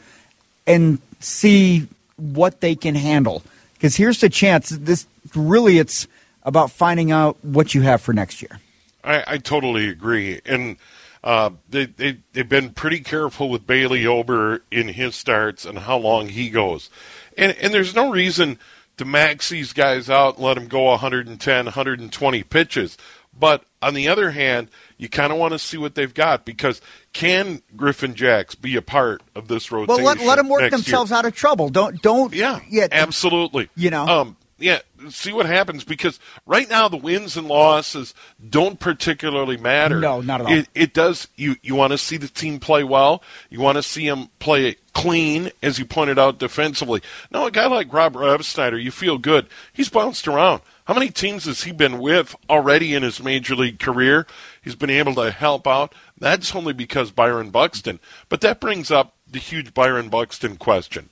and 0.65 0.99
see 1.19 1.87
what 2.15 2.61
they 2.61 2.75
can 2.75 2.95
handle. 2.95 3.43
Because 3.73 3.95
here's 3.95 4.21
the 4.21 4.29
chance. 4.29 4.69
This 4.69 5.05
really 5.35 5.77
it's 5.77 6.07
about 6.43 6.71
finding 6.71 7.11
out 7.11 7.37
what 7.43 7.75
you 7.75 7.81
have 7.81 8.01
for 8.01 8.13
next 8.13 8.41
year. 8.41 8.59
I, 9.03 9.23
I 9.27 9.37
totally 9.37 9.89
agree, 9.89 10.41
and 10.45 10.77
uh, 11.23 11.51
they, 11.69 11.85
they 11.85 12.17
they've 12.33 12.47
been 12.47 12.71
pretty 12.71 12.99
careful 12.99 13.49
with 13.49 13.67
Bailey 13.67 14.05
Ober 14.05 14.63
in 14.71 14.89
his 14.89 15.15
starts 15.15 15.65
and 15.65 15.79
how 15.79 15.97
long 15.97 16.29
he 16.29 16.49
goes, 16.49 16.89
and 17.37 17.55
and 17.57 17.73
there's 17.73 17.95
no 17.95 18.11
reason 18.11 18.59
to 18.97 19.05
max 19.05 19.49
these 19.49 19.71
guys 19.73 20.09
out 20.09 20.35
and 20.35 20.45
let 20.45 20.55
them 20.55 20.67
go 20.67 20.83
110, 20.83 21.65
120 21.65 22.43
pitches. 22.43 22.97
But 23.37 23.63
on 23.81 23.93
the 23.93 24.09
other 24.09 24.31
hand, 24.31 24.67
you 24.97 25.07
kind 25.07 25.31
of 25.31 25.39
want 25.39 25.53
to 25.53 25.59
see 25.59 25.77
what 25.77 25.95
they've 25.95 26.13
got 26.13 26.43
because 26.43 26.81
can 27.13 27.61
Griffin 27.77 28.13
Jax 28.13 28.55
be 28.55 28.75
a 28.75 28.81
part 28.81 29.23
of 29.35 29.47
this 29.47 29.71
rotation? 29.71 30.03
Well, 30.03 30.15
let, 30.15 30.25
let 30.25 30.35
them 30.35 30.49
work 30.49 30.61
next 30.61 30.71
year? 30.71 30.77
themselves 30.79 31.13
out 31.13 31.25
of 31.25 31.33
trouble. 31.33 31.69
Don't 31.69 32.01
don't 32.01 32.33
Yeah, 32.33 32.59
yeah 32.69 32.87
absolutely. 32.91 33.69
You 33.75 33.89
know? 33.89 34.05
um, 34.05 34.37
yeah. 34.59 34.79
See 35.09 35.31
what 35.31 35.45
happens 35.45 35.83
because 35.83 36.19
right 36.45 36.69
now 36.69 36.87
the 36.87 36.97
wins 36.97 37.37
and 37.37 37.47
losses 37.47 38.13
don't 38.49 38.79
particularly 38.79 39.57
matter. 39.57 39.99
No, 39.99 40.21
not 40.21 40.41
at 40.41 40.47
all. 40.47 40.53
It, 40.53 40.67
it 40.75 40.93
does. 40.93 41.27
You 41.35 41.55
you 41.61 41.75
want 41.75 41.91
to 41.91 41.97
see 41.97 42.17
the 42.17 42.27
team 42.27 42.59
play 42.59 42.83
well. 42.83 43.23
You 43.49 43.59
want 43.61 43.77
to 43.77 43.83
see 43.83 44.07
them 44.07 44.29
play 44.39 44.75
clean, 44.93 45.51
as 45.63 45.79
you 45.79 45.85
pointed 45.85 46.19
out 46.19 46.39
defensively. 46.39 47.01
No, 47.31 47.45
a 47.45 47.51
guy 47.51 47.67
like 47.67 47.93
Rob 47.93 48.43
Snyder, 48.43 48.77
you 48.77 48.91
feel 48.91 49.17
good. 49.17 49.47
He's 49.71 49.89
bounced 49.89 50.27
around. 50.27 50.61
How 50.85 50.93
many 50.93 51.09
teams 51.09 51.45
has 51.45 51.63
he 51.63 51.71
been 51.71 51.99
with 51.99 52.35
already 52.49 52.95
in 52.95 53.03
his 53.03 53.21
major 53.23 53.55
league 53.55 53.79
career? 53.79 54.25
He's 54.61 54.75
been 54.75 54.89
able 54.89 55.15
to 55.15 55.31
help 55.31 55.67
out. 55.67 55.93
That's 56.17 56.55
only 56.55 56.73
because 56.73 57.11
Byron 57.11 57.51
Buxton. 57.51 57.99
But 58.27 58.41
that 58.41 58.59
brings 58.59 58.89
up 58.89 59.13
the 59.29 59.39
huge 59.39 59.73
Byron 59.73 60.09
Buxton 60.09 60.57
question. 60.57 61.09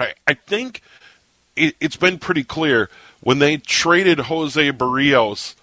I, 0.00 0.14
I 0.26 0.34
think 0.34 0.82
it, 1.58 1.76
it's 1.80 1.96
been 1.96 2.18
pretty 2.18 2.44
clear 2.44 2.88
when 3.20 3.38
they 3.38 3.56
traded 3.56 4.20
Jose 4.20 4.72
Berrios. 4.72 5.54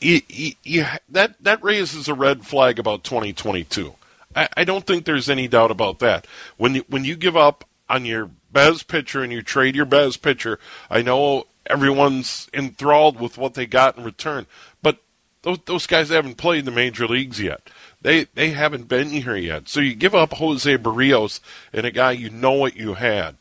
It, 0.00 0.24
it, 0.28 0.56
it, 0.64 1.02
that 1.08 1.42
that 1.42 1.62
raises 1.62 2.08
a 2.08 2.14
red 2.14 2.46
flag 2.46 2.78
about 2.78 3.04
2022. 3.04 3.94
I, 4.36 4.48
I 4.56 4.64
don't 4.64 4.86
think 4.86 5.04
there's 5.04 5.28
any 5.28 5.48
doubt 5.48 5.70
about 5.70 5.98
that. 6.00 6.26
When 6.56 6.76
you, 6.76 6.84
when 6.88 7.04
you 7.04 7.16
give 7.16 7.36
up 7.36 7.64
on 7.88 8.04
your 8.04 8.30
best 8.52 8.88
pitcher 8.88 9.22
and 9.22 9.32
you 9.32 9.42
trade 9.42 9.74
your 9.74 9.86
best 9.86 10.22
pitcher, 10.22 10.58
I 10.90 11.02
know 11.02 11.46
everyone's 11.66 12.48
enthralled 12.54 13.20
with 13.20 13.38
what 13.38 13.54
they 13.54 13.66
got 13.66 13.98
in 13.98 14.04
return, 14.04 14.46
but 14.82 14.98
those, 15.42 15.58
those 15.66 15.86
guys 15.86 16.10
haven't 16.10 16.36
played 16.36 16.64
the 16.64 16.70
major 16.70 17.06
leagues 17.06 17.40
yet. 17.40 17.68
They 18.00 18.24
they 18.34 18.50
haven't 18.50 18.88
been 18.88 19.10
here 19.10 19.36
yet. 19.36 19.68
So 19.68 19.80
you 19.80 19.94
give 19.94 20.14
up 20.14 20.34
Jose 20.34 20.78
Berrios 20.78 21.40
and 21.72 21.84
a 21.84 21.90
guy 21.90 22.12
you 22.12 22.30
know 22.30 22.52
what 22.52 22.76
you 22.76 22.94
had. 22.94 23.36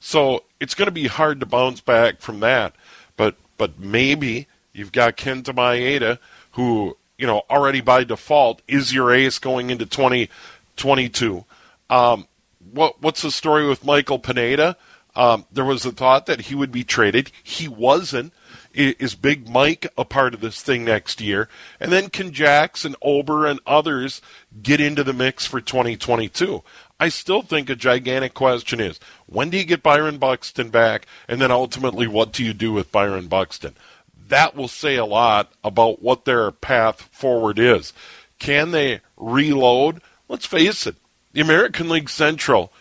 So 0.00 0.44
it's 0.60 0.74
going 0.74 0.86
to 0.86 0.92
be 0.92 1.06
hard 1.06 1.40
to 1.40 1.46
bounce 1.46 1.80
back 1.80 2.20
from 2.20 2.40
that. 2.40 2.74
But 3.16 3.36
but 3.56 3.78
maybe 3.78 4.46
you've 4.72 4.92
got 4.92 5.16
Kenta 5.16 5.54
Maeda, 5.54 6.18
who 6.52 6.96
you 7.16 7.26
know 7.26 7.42
already 7.50 7.80
by 7.80 8.04
default 8.04 8.62
is 8.68 8.92
your 8.92 9.12
ace 9.12 9.38
going 9.38 9.70
into 9.70 9.86
2022. 9.86 11.44
Um, 11.90 12.26
what 12.72 13.00
what's 13.02 13.22
the 13.22 13.30
story 13.30 13.66
with 13.66 13.84
Michael 13.84 14.18
Pineda? 14.18 14.76
Um, 15.18 15.46
there 15.50 15.64
was 15.64 15.84
a 15.84 15.90
thought 15.90 16.26
that 16.26 16.42
he 16.42 16.54
would 16.54 16.70
be 16.70 16.84
traded. 16.84 17.32
He 17.42 17.66
wasn't. 17.66 18.32
Is 18.72 19.16
Big 19.16 19.48
Mike 19.48 19.88
a 19.98 20.04
part 20.04 20.32
of 20.32 20.40
this 20.40 20.62
thing 20.62 20.84
next 20.84 21.20
year? 21.20 21.48
And 21.80 21.90
then 21.90 22.08
can 22.08 22.32
Jax 22.32 22.84
and 22.84 22.94
Ober 23.02 23.44
and 23.44 23.58
others 23.66 24.22
get 24.62 24.80
into 24.80 25.02
the 25.02 25.12
mix 25.12 25.44
for 25.44 25.60
2022? 25.60 26.62
I 27.00 27.08
still 27.08 27.42
think 27.42 27.68
a 27.68 27.74
gigantic 27.74 28.34
question 28.34 28.78
is 28.78 29.00
when 29.26 29.50
do 29.50 29.56
you 29.56 29.64
get 29.64 29.82
Byron 29.82 30.18
Buxton 30.18 30.68
back? 30.70 31.06
And 31.26 31.40
then 31.40 31.50
ultimately, 31.50 32.06
what 32.06 32.32
do 32.32 32.44
you 32.44 32.52
do 32.52 32.72
with 32.72 32.92
Byron 32.92 33.26
Buxton? 33.26 33.74
That 34.28 34.54
will 34.54 34.68
say 34.68 34.94
a 34.94 35.04
lot 35.04 35.52
about 35.64 36.00
what 36.00 36.26
their 36.26 36.52
path 36.52 37.08
forward 37.10 37.58
is. 37.58 37.92
Can 38.38 38.70
they 38.70 39.00
reload? 39.16 40.00
Let's 40.28 40.46
face 40.46 40.86
it, 40.86 40.94
the 41.32 41.40
American 41.40 41.88
League 41.88 42.08
Central 42.08 42.72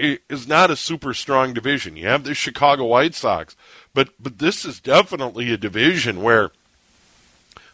is 0.00 0.48
not 0.48 0.70
a 0.70 0.76
super 0.76 1.14
strong 1.14 1.52
division. 1.52 1.96
You 1.96 2.08
have 2.08 2.24
the 2.24 2.34
Chicago 2.34 2.86
White 2.86 3.14
Sox, 3.14 3.56
but 3.94 4.10
but 4.18 4.38
this 4.38 4.64
is 4.64 4.80
definitely 4.80 5.52
a 5.52 5.56
division 5.56 6.22
where 6.22 6.50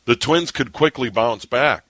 the 0.05 0.17
Twins 0.17 0.51
could 0.51 0.73
quickly 0.73 1.11
bounce 1.11 1.45
back 1.45 1.85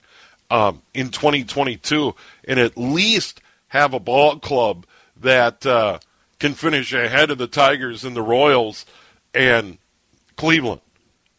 um, 0.51 0.83
in 0.95 1.11
2022 1.11 2.15
and 2.47 2.59
at 2.59 2.77
least 2.77 3.41
have 3.69 3.95
a 3.95 4.01
ball 4.01 4.39
club 4.39 4.87
that 5.21 5.65
uh, 5.65 5.99
can 6.39 6.55
finish 6.55 6.93
ahead 6.93 7.31
of 7.31 7.39
the 7.39 7.47
Tigers 7.47 8.05
and 8.05 8.17
the 8.17 8.23
Royals 8.23 8.87
and 9.35 9.79
Cleveland. 10.37 10.81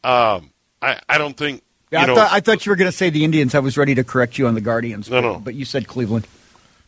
Um, 0.03 0.51
I, 0.81 0.99
I 1.09 1.17
don't 1.17 1.35
think. 1.35 1.63
Yeah, 1.91 2.01
I, 2.01 2.05
know, 2.05 2.15
thought, 2.15 2.31
I 2.31 2.39
thought 2.41 2.65
you 2.65 2.71
were 2.71 2.75
going 2.75 2.91
to 2.91 2.97
say 2.97 3.09
the 3.09 3.23
Indians. 3.23 3.55
I 3.55 3.59
was 3.59 3.77
ready 3.77 3.95
to 3.95 4.03
correct 4.03 4.37
you 4.37 4.47
on 4.47 4.55
the 4.55 4.61
Guardians. 4.61 5.09
No, 5.09 5.21
no. 5.21 5.39
But 5.39 5.55
you 5.55 5.65
said 5.65 5.87
Cleveland. 5.87 6.27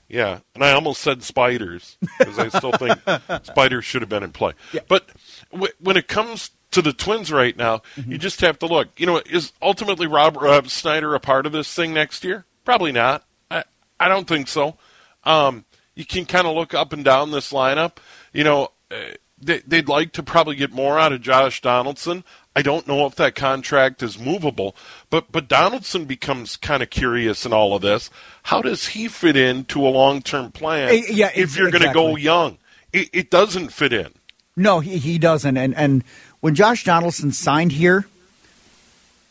Yeah, 0.09 0.39
and 0.55 0.63
I 0.63 0.71
almost 0.71 1.01
said 1.01 1.21
spiders 1.21 1.97
because 2.17 2.39
I 2.39 2.49
still 2.49 2.71
think 2.71 2.99
spiders 3.43 3.85
should 3.85 4.01
have 4.01 4.09
been 4.09 4.23
in 4.23 4.31
play. 4.31 4.53
Yeah. 4.73 4.81
But 4.87 5.07
w- 5.51 5.71
when 5.79 5.97
it 5.97 6.07
comes 6.07 6.49
to 6.71 6.81
the 6.81 6.93
Twins 6.93 7.31
right 7.31 7.55
now, 7.55 7.83
mm-hmm. 7.95 8.11
you 8.11 8.17
just 8.17 8.41
have 8.41 8.57
to 8.59 8.65
look. 8.65 8.87
You 8.97 9.05
know, 9.05 9.17
is 9.17 9.53
ultimately 9.61 10.07
Rob 10.07 10.37
uh, 10.37 10.63
Snyder 10.63 11.13
a 11.13 11.19
part 11.19 11.45
of 11.45 11.51
this 11.51 11.71
thing 11.73 11.93
next 11.93 12.23
year? 12.23 12.45
Probably 12.65 12.91
not. 12.91 13.23
I 13.51 13.63
I 13.99 14.07
don't 14.07 14.27
think 14.27 14.47
so. 14.47 14.77
Um, 15.25 15.65
you 15.93 16.05
can 16.05 16.25
kind 16.25 16.47
of 16.47 16.55
look 16.55 16.73
up 16.73 16.91
and 16.91 17.05
down 17.05 17.29
this 17.29 17.53
lineup. 17.53 17.97
You 18.33 18.43
know, 18.43 18.69
uh, 18.89 19.13
they, 19.41 19.61
would 19.69 19.89
like 19.89 20.13
to 20.13 20.23
probably 20.23 20.55
get 20.55 20.71
more 20.71 20.97
out 20.97 21.13
of 21.13 21.21
Josh 21.21 21.61
Donaldson. 21.61 22.23
I 22.55 22.61
don't 22.61 22.87
know 22.87 23.05
if 23.05 23.15
that 23.15 23.35
contract 23.35 24.01
is 24.01 24.17
movable, 24.17 24.75
but 25.09 25.31
but 25.31 25.47
Donaldson 25.47 26.05
becomes 26.05 26.57
kind 26.57 26.81
of 26.81 26.89
curious 26.89 27.45
in 27.45 27.53
all 27.53 27.75
of 27.75 27.81
this. 27.81 28.09
How 28.43 28.61
does 28.61 28.87
he 28.87 29.07
fit 29.07 29.37
into 29.37 29.85
a 29.87 29.89
long 29.89 30.21
term 30.21 30.51
plan? 30.51 30.89
Uh, 30.89 31.01
yeah, 31.09 31.31
if 31.35 31.55
you're 31.55 31.71
going 31.71 31.83
to 31.83 31.93
go 31.93 32.15
young, 32.15 32.57
it, 32.91 33.09
it, 33.13 33.29
doesn't 33.29 33.69
fit 33.69 33.93
in. 33.93 34.11
No, 34.57 34.79
he, 34.79 34.97
he 34.97 35.19
doesn't. 35.19 35.57
And 35.57 35.75
and 35.75 36.03
when 36.39 36.55
Josh 36.55 36.83
Donaldson 36.83 37.31
signed 37.31 37.71
here, 37.71 38.07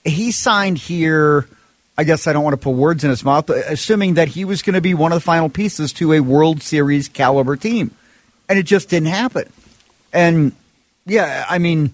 he 0.05 0.31
signed 0.31 0.79
here. 0.79 1.49
I 1.99 2.05
guess 2.05 2.29
I 2.29 2.33
don't 2.33 2.45
want 2.45 2.55
to 2.55 2.63
put 2.63 2.71
words 2.71 3.03
in 3.03 3.11
his 3.11 3.25
mouth, 3.25 3.51
assuming 3.51 4.15
that 4.15 4.29
he 4.29 4.45
was 4.45 4.63
going 4.63 4.75
to 4.75 4.81
be 4.81 4.95
one 4.95 5.11
of 5.11 5.17
the 5.17 5.25
final 5.25 5.49
pieces 5.49 5.93
to 5.95 6.13
a 6.13 6.21
World 6.21 6.63
Series 6.63 7.09
caliber 7.09 7.57
team, 7.57 7.91
and 8.49 8.57
it 8.57 8.63
just 8.63 8.89
didn't 8.89 9.09
happen. 9.09 9.53
And 10.13 10.53
yeah, 11.05 11.45
I 11.51 11.59
mean 11.59 11.93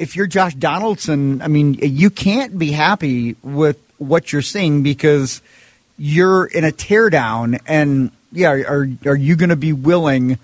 if 0.00 0.16
you're 0.16 0.26
Josh 0.26 0.54
Donaldson, 0.54 1.42
I 1.42 1.48
mean, 1.48 1.74
you 1.74 2.08
can't 2.08 2.58
be 2.58 2.72
happy 2.72 3.36
with 3.42 3.78
what 3.98 4.32
you're 4.32 4.40
seeing 4.40 4.82
because 4.82 5.42
you're 5.98 6.46
in 6.46 6.64
a 6.64 6.70
teardown. 6.70 7.60
And 7.66 8.10
yeah, 8.32 8.50
are 8.50 8.88
are 9.04 9.16
you 9.16 9.36
going 9.36 9.50
to 9.50 9.56
be 9.56 9.74
willing 9.74 10.38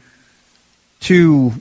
to 1.01 1.55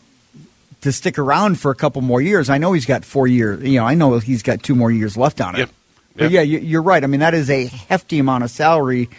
to 0.82 0.92
stick 0.92 1.18
around 1.18 1.58
for 1.58 1.72
a 1.72 1.76
couple 1.76 2.02
more 2.02 2.22
years? 2.22 2.50
I 2.50 2.58
know 2.58 2.74
he's 2.74 2.86
got 2.86 3.06
four 3.06 3.28
years. 3.28 3.64
You 3.64 3.80
know, 3.80 3.86
I 3.86 3.96
know 3.96 4.20
he's 4.20 4.44
got 4.44 4.62
two 4.62 4.76
more 4.76 4.92
years 4.92 5.16
left 5.16 5.40
on 5.40 5.56
it. 5.56 5.60
Yep. 5.60 5.70
Yep. 5.70 5.76
But 6.18 6.32
yeah, 6.32 6.42
you're 6.42 6.82
right. 6.82 7.04
I 7.04 7.08
mean, 7.08 7.22
that 7.22 7.34
is 7.34 7.50
a 7.50 7.66
hefty 7.66 8.20
amount 8.20 8.44
of 8.44 8.50
salary. 8.50 9.10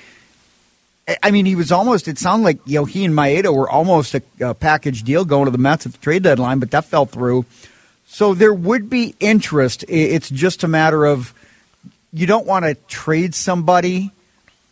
I 1.23 1.31
mean, 1.31 1.47
he 1.47 1.55
was 1.57 1.73
almost. 1.73 2.09
It 2.09 2.19
sounded 2.19 2.45
like 2.45 2.59
you 2.67 2.75
know 2.75 2.85
he 2.85 3.07
and 3.07 3.15
Maeda 3.15 3.55
were 3.55 3.71
almost 3.71 4.15
a, 4.15 4.23
a 4.41 4.53
package 4.53 5.03
deal 5.03 5.25
going 5.25 5.47
to 5.47 5.51
the 5.51 5.59
Mets 5.59 5.87
at 5.87 5.93
the 5.93 5.99
trade 5.99 6.25
deadline, 6.25 6.59
but 6.59 6.71
that 6.73 6.85
fell 6.85 7.07
through. 7.07 7.47
So 8.17 8.33
there 8.33 8.55
would 8.55 8.89
be 8.89 9.15
interest. 9.21 9.85
It's 9.89 10.31
just 10.31 10.65
a 10.65 10.69
matter 10.69 11.05
of 11.05 11.35
you 12.15 12.27
don't 12.27 12.47
want 12.47 12.65
to 12.65 12.73
trade 12.89 13.35
somebody 13.35 14.11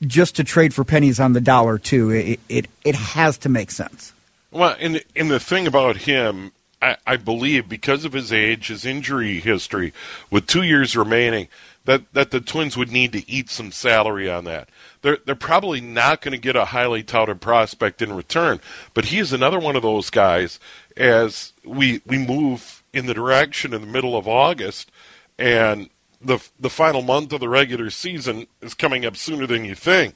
just 0.01 0.37
to 0.37 0.45
trade 0.45 0.73
for 0.73 0.83
pennies 0.83 1.21
on 1.21 1.35
the 1.35 1.43
dollar 1.43 1.77
too. 1.77 2.11
It 2.11 2.41
it, 2.49 2.69
it 2.87 2.95
has 2.95 3.37
to 3.39 3.51
make 3.51 3.71
sense. 3.71 4.15
Well, 4.51 4.75
and 4.81 5.05
and 5.15 5.31
the 5.31 5.39
thing 5.39 5.67
about 5.67 5.99
him, 5.99 6.53
I, 6.81 6.97
I 7.07 7.19
believe, 7.19 7.69
because 7.69 8.07
of 8.07 8.15
his 8.15 8.33
age, 8.33 8.69
his 8.69 8.87
injury 8.87 9.41
history, 9.41 9.93
with 10.31 10.47
two 10.47 10.63
years 10.63 10.97
remaining, 10.97 11.49
that 11.85 12.11
that 12.15 12.31
the 12.31 12.41
Twins 12.41 12.79
would 12.79 12.91
need 12.91 13.13
to 13.13 13.31
eat 13.31 13.51
some 13.51 13.73
salary 13.73 14.27
on 14.27 14.45
that. 14.45 14.71
They're 15.03 15.19
they're 15.27 15.35
probably 15.35 15.83
not 15.83 16.23
going 16.23 16.33
to 16.33 16.39
get 16.39 16.57
a 16.57 16.65
highly 16.65 17.03
touted 17.03 17.43
prospect 17.43 18.01
in 18.01 18.15
return, 18.15 18.61
but 18.95 19.05
he 19.05 19.19
is 19.19 19.35
another 19.35 19.61
one 19.61 19.77
of 19.77 19.83
those 19.83 20.09
guys. 20.09 20.59
As 20.97 21.53
we 21.63 22.01
we 22.07 22.17
move 22.17 22.81
in 22.95 23.07
the 23.07 23.15
direction 23.15 23.75
in 23.75 23.81
the 23.81 23.87
middle 23.87 24.17
of 24.17 24.29
August, 24.29 24.91
and 25.39 25.91
the 26.21 26.39
the 26.59 26.71
final 26.71 27.03
month 27.03 27.33
of 27.33 27.41
the 27.41 27.49
regular 27.49 27.91
season 27.91 28.47
is 28.61 28.75
coming 28.75 29.05
up 29.05 29.17
sooner 29.17 29.47
than 29.47 29.65
you 29.65 29.75
think. 29.75 30.15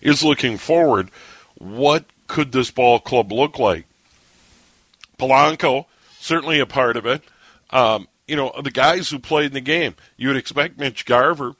Is 0.00 0.22
looking 0.22 0.58
forward. 0.58 1.10
What 1.58 2.04
could 2.26 2.52
this 2.52 2.70
ball 2.70 2.98
club 2.98 3.32
look 3.32 3.58
like? 3.58 3.86
Polanco 5.18 5.86
certainly 6.26 6.58
a 6.58 6.66
part 6.66 6.96
of 6.96 7.06
it. 7.06 7.22
Um, 7.70 8.08
you 8.26 8.36
know, 8.36 8.52
the 8.62 8.70
guys 8.70 9.08
who 9.08 9.18
played 9.18 9.46
in 9.46 9.52
the 9.52 9.60
game, 9.60 9.94
you 10.16 10.28
would 10.28 10.36
expect 10.36 10.78
Mitch 10.78 11.06
Garver, 11.06 11.54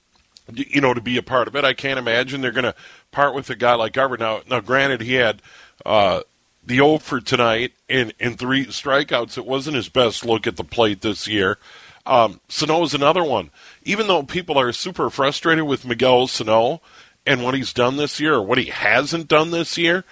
you 0.52 0.80
know, 0.80 0.92
to 0.92 1.00
be 1.00 1.16
a 1.16 1.22
part 1.22 1.48
of 1.48 1.54
it. 1.54 1.64
I 1.64 1.72
can't 1.72 1.98
imagine 1.98 2.40
they're 2.40 2.50
going 2.50 2.64
to 2.64 2.74
part 3.12 3.34
with 3.34 3.48
a 3.50 3.54
guy 3.54 3.74
like 3.74 3.92
Garver. 3.92 4.16
Now, 4.16 4.40
now, 4.48 4.60
granted, 4.60 5.00
he 5.00 5.14
had 5.14 5.40
uh, 5.84 6.22
the 6.66 6.76
0 6.76 6.98
for 6.98 7.20
tonight 7.20 7.72
and, 7.88 8.12
and 8.20 8.38
three 8.38 8.66
strikeouts. 8.66 9.38
It 9.38 9.46
wasn't 9.46 9.76
his 9.76 9.88
best 9.88 10.24
look 10.24 10.46
at 10.46 10.56
the 10.56 10.64
plate 10.64 11.00
this 11.00 11.26
year. 11.26 11.58
Um, 12.04 12.40
Sano 12.48 12.82
is 12.82 12.94
another 12.94 13.24
one. 13.24 13.50
Even 13.84 14.06
though 14.06 14.22
people 14.22 14.58
are 14.58 14.72
super 14.72 15.10
frustrated 15.10 15.64
with 15.64 15.84
Miguel 15.84 16.26
Sano 16.26 16.80
and 17.26 17.42
what 17.42 17.54
he's 17.54 17.72
done 17.72 17.96
this 17.96 18.20
year 18.20 18.34
or 18.34 18.42
what 18.42 18.58
he 18.58 18.66
hasn't 18.66 19.28
done 19.28 19.50
this 19.50 19.76
year, 19.76 20.04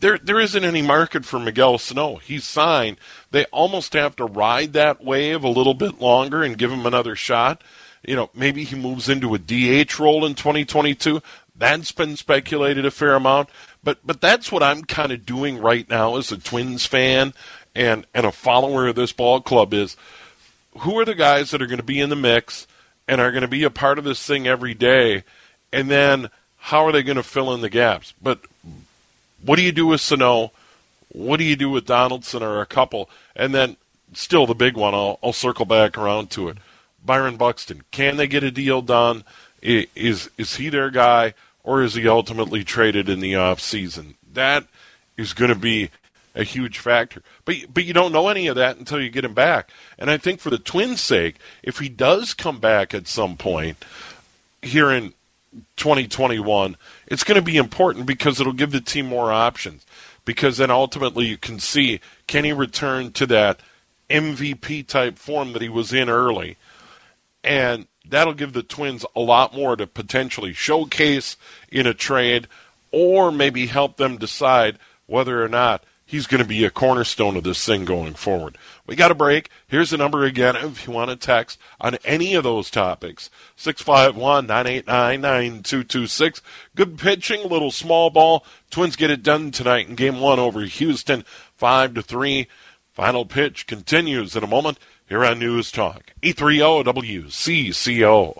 there 0.00 0.18
there 0.18 0.40
isn't 0.40 0.64
any 0.64 0.82
market 0.82 1.24
for 1.24 1.38
Miguel 1.38 1.78
Sano. 1.78 2.16
He's 2.16 2.44
signed. 2.44 2.96
They 3.30 3.44
almost 3.46 3.92
have 3.92 4.16
to 4.16 4.24
ride 4.24 4.72
that 4.72 5.04
wave 5.04 5.44
a 5.44 5.48
little 5.48 5.74
bit 5.74 6.00
longer 6.00 6.42
and 6.42 6.58
give 6.58 6.72
him 6.72 6.86
another 6.86 7.14
shot. 7.14 7.62
You 8.04 8.16
know, 8.16 8.30
maybe 8.34 8.64
he 8.64 8.76
moves 8.76 9.08
into 9.08 9.34
a 9.34 9.38
DH 9.38 9.98
role 9.98 10.24
in 10.24 10.34
2022. 10.34 11.22
That's 11.56 11.92
been 11.92 12.16
speculated 12.16 12.84
a 12.84 12.90
fair 12.90 13.14
amount. 13.14 13.48
But 13.86 14.04
but 14.04 14.20
that's 14.20 14.50
what 14.50 14.64
I'm 14.64 14.82
kind 14.82 15.12
of 15.12 15.24
doing 15.24 15.58
right 15.58 15.88
now 15.88 16.16
as 16.16 16.32
a 16.32 16.38
Twins 16.38 16.84
fan 16.84 17.32
and 17.72 18.04
and 18.12 18.26
a 18.26 18.32
follower 18.32 18.88
of 18.88 18.96
this 18.96 19.12
ball 19.12 19.40
club 19.40 19.72
is 19.72 19.96
who 20.78 20.98
are 20.98 21.04
the 21.04 21.14
guys 21.14 21.52
that 21.52 21.62
are 21.62 21.68
going 21.68 21.78
to 21.78 21.84
be 21.84 22.00
in 22.00 22.10
the 22.10 22.16
mix 22.16 22.66
and 23.06 23.20
are 23.20 23.30
going 23.30 23.42
to 23.42 23.48
be 23.48 23.62
a 23.62 23.70
part 23.70 24.00
of 24.00 24.04
this 24.04 24.26
thing 24.26 24.48
every 24.48 24.74
day 24.74 25.22
and 25.72 25.88
then 25.88 26.30
how 26.56 26.84
are 26.84 26.90
they 26.90 27.04
going 27.04 27.16
to 27.16 27.22
fill 27.22 27.54
in 27.54 27.60
the 27.60 27.70
gaps? 27.70 28.12
But 28.20 28.40
what 29.40 29.54
do 29.54 29.62
you 29.62 29.70
do 29.70 29.86
with 29.86 30.00
Sano? 30.00 30.50
What 31.12 31.36
do 31.36 31.44
you 31.44 31.54
do 31.54 31.70
with 31.70 31.86
Donaldson 31.86 32.42
or 32.42 32.60
a 32.60 32.66
couple? 32.66 33.08
And 33.36 33.54
then 33.54 33.76
still 34.14 34.48
the 34.48 34.54
big 34.56 34.76
one, 34.76 34.94
I'll, 34.94 35.20
I'll 35.22 35.32
circle 35.32 35.64
back 35.64 35.96
around 35.96 36.30
to 36.30 36.48
it. 36.48 36.56
Byron 37.04 37.36
Buxton. 37.36 37.84
Can 37.92 38.16
they 38.16 38.26
get 38.26 38.42
a 38.42 38.50
deal 38.50 38.82
done? 38.82 39.22
Is 39.62 40.28
is 40.36 40.56
he 40.56 40.70
their 40.70 40.90
guy? 40.90 41.34
Or 41.66 41.82
is 41.82 41.94
he 41.94 42.08
ultimately 42.08 42.64
traded 42.64 43.10
in 43.10 43.20
the 43.20 43.34
off 43.34 43.60
season? 43.60 44.14
That 44.32 44.66
is 45.18 45.34
going 45.34 45.50
to 45.50 45.58
be 45.58 45.90
a 46.34 46.44
huge 46.44 46.78
factor. 46.78 47.22
But 47.44 47.56
but 47.74 47.84
you 47.84 47.92
don't 47.92 48.12
know 48.12 48.28
any 48.28 48.46
of 48.46 48.56
that 48.56 48.78
until 48.78 49.00
you 49.00 49.10
get 49.10 49.24
him 49.24 49.34
back. 49.34 49.70
And 49.98 50.08
I 50.08 50.16
think 50.16 50.40
for 50.40 50.48
the 50.48 50.58
Twins' 50.58 51.00
sake, 51.00 51.36
if 51.62 51.80
he 51.80 51.88
does 51.88 52.32
come 52.32 52.60
back 52.60 52.94
at 52.94 53.08
some 53.08 53.36
point 53.36 53.84
here 54.62 54.90
in 54.90 55.12
2021, 55.76 56.76
it's 57.08 57.24
going 57.24 57.36
to 57.36 57.42
be 57.42 57.56
important 57.56 58.06
because 58.06 58.40
it'll 58.40 58.52
give 58.52 58.70
the 58.70 58.80
team 58.80 59.06
more 59.06 59.32
options. 59.32 59.84
Because 60.24 60.58
then 60.58 60.70
ultimately 60.70 61.26
you 61.26 61.36
can 61.36 61.58
see 61.58 62.00
can 62.26 62.44
he 62.44 62.52
return 62.52 63.12
to 63.12 63.26
that 63.26 63.60
MVP 64.08 64.86
type 64.86 65.18
form 65.18 65.52
that 65.52 65.62
he 65.62 65.68
was 65.68 65.92
in 65.92 66.08
early 66.08 66.56
and 67.46 67.86
that'll 68.08 68.34
give 68.34 68.52
the 68.52 68.62
Twins 68.62 69.06
a 69.14 69.20
lot 69.20 69.54
more 69.54 69.76
to 69.76 69.86
potentially 69.86 70.52
showcase 70.52 71.36
in 71.70 71.86
a 71.86 71.94
trade 71.94 72.48
or 72.90 73.30
maybe 73.30 73.66
help 73.66 73.96
them 73.96 74.16
decide 74.16 74.78
whether 75.06 75.42
or 75.42 75.48
not 75.48 75.84
he's 76.06 76.28
going 76.28 76.42
to 76.42 76.48
be 76.48 76.64
a 76.64 76.70
cornerstone 76.70 77.36
of 77.36 77.42
this 77.42 77.64
thing 77.64 77.84
going 77.84 78.14
forward. 78.14 78.56
We 78.86 78.94
got 78.94 79.10
a 79.10 79.14
break. 79.14 79.50
Here's 79.66 79.90
the 79.90 79.96
number 79.96 80.24
again 80.24 80.54
if 80.56 80.86
you 80.86 80.92
want 80.92 81.10
to 81.10 81.16
text 81.16 81.58
on 81.80 81.96
any 82.04 82.34
of 82.34 82.44
those 82.44 82.70
topics. 82.70 83.28
651 83.56 84.46
989 84.46 85.20
9226. 85.20 86.42
Good 86.74 86.98
pitching, 86.98 87.48
little 87.48 87.72
small 87.72 88.10
ball. 88.10 88.46
Twins 88.70 88.96
get 88.96 89.10
it 89.10 89.22
done 89.22 89.50
tonight 89.50 89.88
in 89.88 89.96
game 89.96 90.20
one 90.20 90.38
over 90.38 90.60
Houston, 90.60 91.24
5 91.56 91.94
to 91.94 92.02
3. 92.02 92.46
Final 92.96 93.26
pitch 93.26 93.66
continues 93.66 94.34
in 94.34 94.42
a 94.42 94.46
moment 94.46 94.78
here 95.06 95.22
on 95.22 95.38
News 95.38 95.70
Talk. 95.70 96.14
830 96.22 96.90
WCCO. 96.90 98.36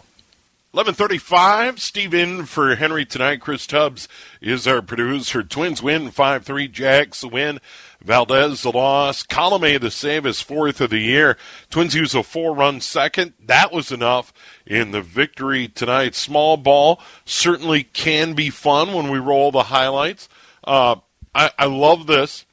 1135, 0.73 1.79
Steve 1.79 2.15
in 2.15 2.47
for 2.47 2.75
Henry 2.75 3.05
tonight. 3.05 3.43
Chris 3.43 3.67
Tubbs 3.67 4.09
is 4.41 4.67
our 4.67 4.81
producer. 4.81 5.43
Twins 5.43 5.83
win 5.83 6.11
5-3. 6.11 6.73
Jax 6.73 7.23
win. 7.23 7.61
Valdez 8.03 8.63
the 8.63 8.73
loss. 8.73 9.23
Colome 9.25 9.79
the 9.79 9.91
save 9.91 10.25
his 10.25 10.41
fourth 10.41 10.81
of 10.81 10.89
the 10.89 11.01
year. 11.01 11.37
Twins 11.69 11.95
use 11.95 12.15
a 12.15 12.23
four-run 12.23 12.81
second. 12.81 13.35
That 13.39 13.73
was 13.73 13.93
enough 13.93 14.33
in 14.65 14.93
the 14.93 15.03
victory 15.03 15.69
tonight. 15.69 16.15
Small 16.15 16.57
ball 16.57 16.99
certainly 17.27 17.83
can 17.83 18.33
be 18.33 18.49
fun 18.49 18.95
when 18.95 19.11
we 19.11 19.19
roll 19.19 19.53
the 19.53 19.65
highlights. 19.65 20.31
Uh, 20.65 20.97
I, 21.35 21.51
I, 21.59 21.67
love 21.67 22.07
this. 22.07 22.47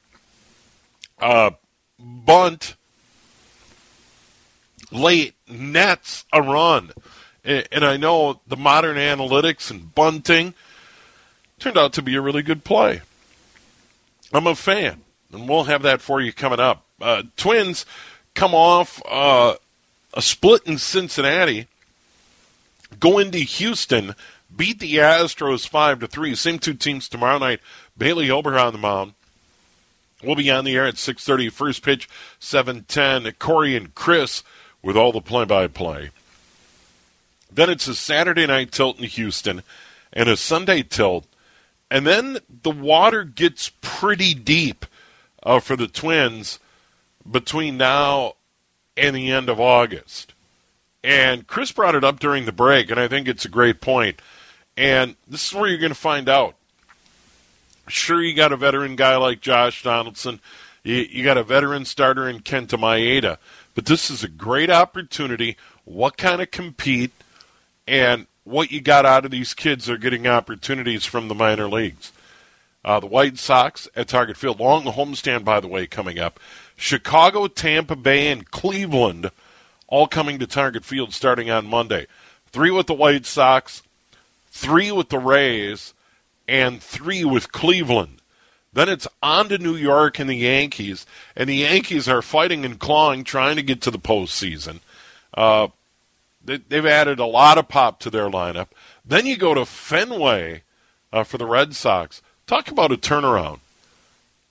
Uh, 1.18 1.52
bunt 1.98 2.76
late 4.90 5.34
nets 5.48 6.24
a 6.32 6.42
run. 6.42 6.92
And 7.44 7.84
I 7.84 7.96
know 7.96 8.40
the 8.46 8.56
modern 8.56 8.96
analytics 8.96 9.70
and 9.70 9.94
bunting 9.94 10.54
turned 11.58 11.76
out 11.76 11.92
to 11.94 12.02
be 12.02 12.14
a 12.14 12.20
really 12.20 12.42
good 12.42 12.64
play. 12.64 13.02
I'm 14.32 14.46
a 14.46 14.54
fan, 14.54 15.02
and 15.32 15.48
we'll 15.48 15.64
have 15.64 15.82
that 15.82 16.00
for 16.00 16.20
you 16.20 16.32
coming 16.32 16.60
up. 16.60 16.84
Uh, 17.00 17.22
twins 17.36 17.84
come 18.34 18.54
off 18.54 19.02
uh, 19.08 19.54
a 20.14 20.22
split 20.22 20.62
in 20.66 20.78
Cincinnati, 20.78 21.68
go 22.98 23.18
into 23.18 23.38
Houston, 23.38 24.14
beat 24.54 24.80
the 24.80 24.96
Astros 24.96 25.68
five 25.68 26.00
to 26.00 26.06
three. 26.06 26.34
Same 26.34 26.58
two 26.58 26.74
teams 26.74 27.08
tomorrow 27.08 27.38
night. 27.38 27.60
Bailey 27.96 28.30
Ober 28.30 28.58
on 28.58 28.72
the 28.72 28.78
mound. 28.78 29.12
We'll 30.24 30.36
be 30.36 30.50
on 30.50 30.64
the 30.64 30.76
air 30.76 30.86
at 30.86 30.98
6:30. 30.98 31.50
First 31.50 31.82
pitch, 31.82 32.08
7:10. 32.38 33.32
Corey 33.38 33.76
and 33.76 33.94
Chris 33.94 34.42
with 34.82 34.96
all 34.96 35.12
the 35.12 35.20
play-by-play. 35.20 36.10
Then 37.50 37.70
it's 37.70 37.86
a 37.86 37.94
Saturday 37.94 38.46
night 38.46 38.72
tilt 38.72 38.98
in 38.98 39.04
Houston 39.04 39.62
and 40.12 40.28
a 40.28 40.36
Sunday 40.36 40.82
tilt. 40.82 41.26
And 41.90 42.06
then 42.06 42.38
the 42.62 42.70
water 42.70 43.24
gets 43.24 43.70
pretty 43.80 44.34
deep 44.34 44.86
uh, 45.42 45.60
for 45.60 45.76
the 45.76 45.86
Twins 45.86 46.58
between 47.30 47.76
now 47.76 48.34
and 48.96 49.14
the 49.14 49.30
end 49.30 49.48
of 49.48 49.60
August. 49.60 50.34
And 51.02 51.46
Chris 51.46 51.70
brought 51.70 51.94
it 51.94 52.04
up 52.04 52.18
during 52.18 52.46
the 52.46 52.52
break, 52.52 52.90
and 52.90 52.98
I 52.98 53.08
think 53.08 53.28
it's 53.28 53.44
a 53.44 53.50
great 53.50 53.80
point. 53.80 54.20
And 54.76 55.16
this 55.28 55.46
is 55.46 55.54
where 55.54 55.68
you're 55.68 55.78
going 55.78 55.92
to 55.92 55.94
find 55.94 56.28
out. 56.28 56.56
Sure, 57.88 58.22
you 58.22 58.34
got 58.34 58.52
a 58.52 58.56
veteran 58.56 58.96
guy 58.96 59.16
like 59.16 59.40
Josh 59.40 59.82
Donaldson. 59.82 60.40
You, 60.82 60.96
you 60.96 61.24
got 61.24 61.36
a 61.36 61.44
veteran 61.44 61.84
starter 61.84 62.28
in 62.28 62.40
Kenta 62.40 62.78
Maeda. 62.78 63.38
But 63.74 63.86
this 63.86 64.10
is 64.10 64.22
a 64.22 64.28
great 64.28 64.70
opportunity. 64.70 65.56
What 65.84 66.16
kind 66.16 66.40
of 66.40 66.50
compete? 66.50 67.12
and 67.86 68.26
what 68.44 68.70
you 68.70 68.80
got 68.80 69.06
out 69.06 69.24
of 69.24 69.30
these 69.30 69.54
kids 69.54 69.88
are 69.88 69.98
getting 69.98 70.26
opportunities 70.26 71.04
from 71.04 71.28
the 71.28 71.34
minor 71.34 71.68
leagues. 71.68 72.12
Uh, 72.84 73.00
the 73.00 73.06
White 73.06 73.38
Sox 73.38 73.88
at 73.96 74.08
Target 74.08 74.36
Field, 74.36 74.60
long 74.60 74.84
homestand, 74.84 75.44
by 75.44 75.60
the 75.60 75.68
way, 75.68 75.86
coming 75.86 76.18
up. 76.18 76.38
Chicago, 76.76 77.46
Tampa 77.46 77.96
Bay, 77.96 78.28
and 78.30 78.50
Cleveland 78.50 79.30
all 79.86 80.06
coming 80.06 80.38
to 80.38 80.46
Target 80.46 80.84
Field 80.84 81.14
starting 81.14 81.50
on 81.50 81.66
Monday. 81.66 82.06
Three 82.48 82.70
with 82.70 82.86
the 82.86 82.94
White 82.94 83.26
Sox, 83.26 83.82
three 84.50 84.92
with 84.92 85.08
the 85.08 85.18
Rays, 85.18 85.94
and 86.46 86.82
three 86.82 87.24
with 87.24 87.52
Cleveland. 87.52 88.20
Then 88.72 88.88
it's 88.88 89.06
on 89.22 89.48
to 89.50 89.58
New 89.58 89.76
York 89.76 90.18
and 90.18 90.28
the 90.28 90.34
Yankees, 90.34 91.06
and 91.36 91.48
the 91.48 91.56
Yankees 91.56 92.08
are 92.08 92.22
fighting 92.22 92.64
and 92.64 92.78
clawing, 92.78 93.22
trying 93.22 93.56
to 93.56 93.62
get 93.62 93.80
to 93.82 93.90
the 93.90 93.98
postseason. 93.98 94.80
Uh, 95.32 95.68
They've 96.44 96.86
added 96.86 97.18
a 97.18 97.26
lot 97.26 97.58
of 97.58 97.68
pop 97.68 98.00
to 98.00 98.10
their 98.10 98.28
lineup. 98.28 98.68
Then 99.04 99.26
you 99.26 99.36
go 99.36 99.54
to 99.54 99.64
Fenway 99.64 100.62
uh, 101.12 101.24
for 101.24 101.38
the 101.38 101.46
Red 101.46 101.74
Sox. 101.74 102.20
Talk 102.46 102.68
about 102.70 102.92
a 102.92 102.96
turnaround. 102.96 103.60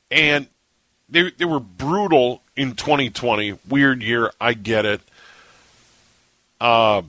And 0.09 0.47
they 1.09 1.29
they 1.31 1.45
were 1.45 1.59
brutal 1.59 2.41
in 2.55 2.75
2020. 2.75 3.59
Weird 3.67 4.01
year, 4.01 4.31
I 4.41 4.53
get 4.53 4.85
it. 4.85 5.01
Uh, 6.59 7.03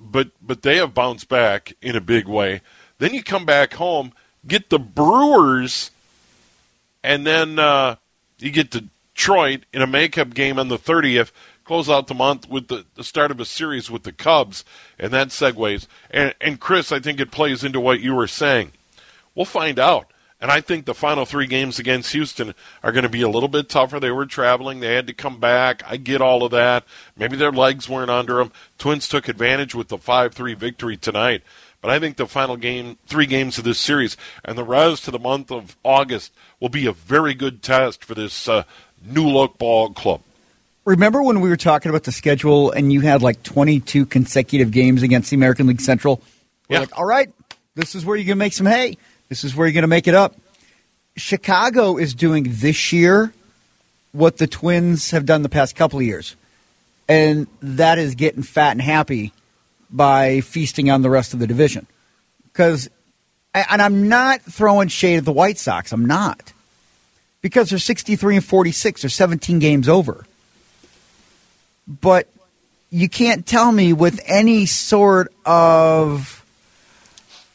but 0.00 0.30
but 0.42 0.62
they 0.62 0.76
have 0.76 0.94
bounced 0.94 1.28
back 1.28 1.74
in 1.80 1.94
a 1.94 2.00
big 2.00 2.26
way. 2.26 2.60
Then 2.98 3.14
you 3.14 3.22
come 3.22 3.44
back 3.44 3.74
home, 3.74 4.12
get 4.46 4.70
the 4.70 4.78
Brewers, 4.78 5.90
and 7.02 7.26
then 7.26 7.58
uh, 7.58 7.96
you 8.38 8.50
get 8.50 8.70
Detroit 8.70 9.64
in 9.72 9.82
a 9.82 9.86
makeup 9.86 10.34
game 10.34 10.58
on 10.58 10.68
the 10.68 10.78
30th 10.78 11.30
close 11.68 11.90
out 11.90 12.06
the 12.06 12.14
month 12.14 12.48
with 12.48 12.68
the, 12.68 12.86
the 12.94 13.04
start 13.04 13.30
of 13.30 13.38
a 13.38 13.44
series 13.44 13.90
with 13.90 14.02
the 14.02 14.10
Cubs, 14.10 14.64
and 14.98 15.12
that 15.12 15.28
segues. 15.28 15.86
And, 16.10 16.34
and 16.40 16.58
Chris, 16.58 16.90
I 16.90 16.98
think 16.98 17.20
it 17.20 17.30
plays 17.30 17.62
into 17.62 17.78
what 17.78 18.00
you 18.00 18.14
were 18.14 18.26
saying. 18.26 18.72
We'll 19.34 19.44
find 19.44 19.78
out. 19.78 20.10
And 20.40 20.50
I 20.50 20.60
think 20.60 20.86
the 20.86 20.94
final 20.94 21.26
three 21.26 21.46
games 21.46 21.78
against 21.78 22.12
Houston 22.12 22.54
are 22.82 22.92
going 22.92 23.02
to 23.02 23.08
be 23.08 23.22
a 23.22 23.28
little 23.28 23.48
bit 23.48 23.68
tougher. 23.68 24.00
They 24.00 24.12
were 24.12 24.24
traveling. 24.24 24.80
They 24.80 24.94
had 24.94 25.08
to 25.08 25.12
come 25.12 25.40
back. 25.40 25.82
I 25.84 25.96
get 25.98 26.22
all 26.22 26.44
of 26.44 26.52
that. 26.52 26.84
Maybe 27.16 27.36
their 27.36 27.52
legs 27.52 27.88
weren't 27.88 28.10
under 28.10 28.36
them. 28.36 28.52
Twins 28.78 29.08
took 29.08 29.28
advantage 29.28 29.74
with 29.74 29.88
the 29.88 29.98
5 29.98 30.32
3 30.32 30.54
victory 30.54 30.96
tonight. 30.96 31.42
But 31.80 31.90
I 31.90 32.00
think 32.00 32.16
the 32.16 32.26
final 32.26 32.56
game, 32.56 32.98
three 33.06 33.26
games 33.26 33.58
of 33.58 33.64
this 33.64 33.78
series, 33.78 34.16
and 34.44 34.58
the 34.58 34.64
rest 34.64 35.04
to 35.04 35.10
the 35.10 35.18
month 35.18 35.52
of 35.52 35.76
August 35.84 36.32
will 36.58 36.68
be 36.68 36.86
a 36.86 36.92
very 36.92 37.34
good 37.34 37.62
test 37.62 38.04
for 38.04 38.14
this 38.14 38.48
uh, 38.48 38.64
new 39.04 39.28
look 39.28 39.58
ball 39.58 39.90
club. 39.90 40.22
Remember 40.84 41.22
when 41.22 41.40
we 41.40 41.48
were 41.48 41.56
talking 41.56 41.90
about 41.90 42.04
the 42.04 42.12
schedule 42.12 42.70
and 42.70 42.92
you 42.92 43.02
had 43.02 43.22
like 43.22 43.42
22 43.42 44.06
consecutive 44.06 44.70
games 44.70 45.02
against 45.02 45.30
the 45.30 45.36
American 45.36 45.66
League 45.66 45.80
Central? 45.80 46.20
We're 46.68 46.76
yeah. 46.76 46.80
like, 46.80 46.98
all 46.98 47.04
right, 47.04 47.30
this 47.74 47.94
is 47.94 48.04
where 48.04 48.16
you're 48.16 48.24
going 48.24 48.38
to 48.38 48.44
make 48.44 48.54
some 48.54 48.66
hay. 48.66 48.96
This 49.28 49.44
is 49.44 49.54
where 49.54 49.66
you're 49.66 49.74
going 49.74 49.82
to 49.82 49.88
make 49.88 50.08
it 50.08 50.14
up. 50.14 50.34
Chicago 51.16 51.96
is 51.96 52.14
doing 52.14 52.46
this 52.48 52.92
year 52.92 53.32
what 54.12 54.38
the 54.38 54.46
Twins 54.46 55.10
have 55.10 55.26
done 55.26 55.42
the 55.42 55.48
past 55.48 55.76
couple 55.76 55.98
of 55.98 56.04
years. 56.04 56.36
And 57.08 57.46
that 57.60 57.98
is 57.98 58.14
getting 58.14 58.42
fat 58.42 58.72
and 58.72 58.82
happy 58.82 59.32
by 59.90 60.40
feasting 60.40 60.90
on 60.90 61.02
the 61.02 61.10
rest 61.10 61.32
of 61.32 61.40
the 61.40 61.46
division. 61.46 61.86
Because, 62.44 62.88
and 63.54 63.80
I'm 63.80 64.08
not 64.08 64.42
throwing 64.42 64.88
shade 64.88 65.18
at 65.18 65.24
the 65.24 65.32
White 65.32 65.58
Sox. 65.58 65.92
I'm 65.92 66.06
not. 66.06 66.52
Because 67.40 67.70
they're 67.70 67.78
63 67.78 68.36
and 68.36 68.44
46. 68.44 69.02
They're 69.02 69.10
17 69.10 69.58
games 69.58 69.88
over 69.88 70.24
but 71.88 72.28
you 72.90 73.08
can't 73.08 73.46
tell 73.46 73.72
me 73.72 73.92
with 73.92 74.20
any 74.26 74.66
sort 74.66 75.32
of 75.44 76.44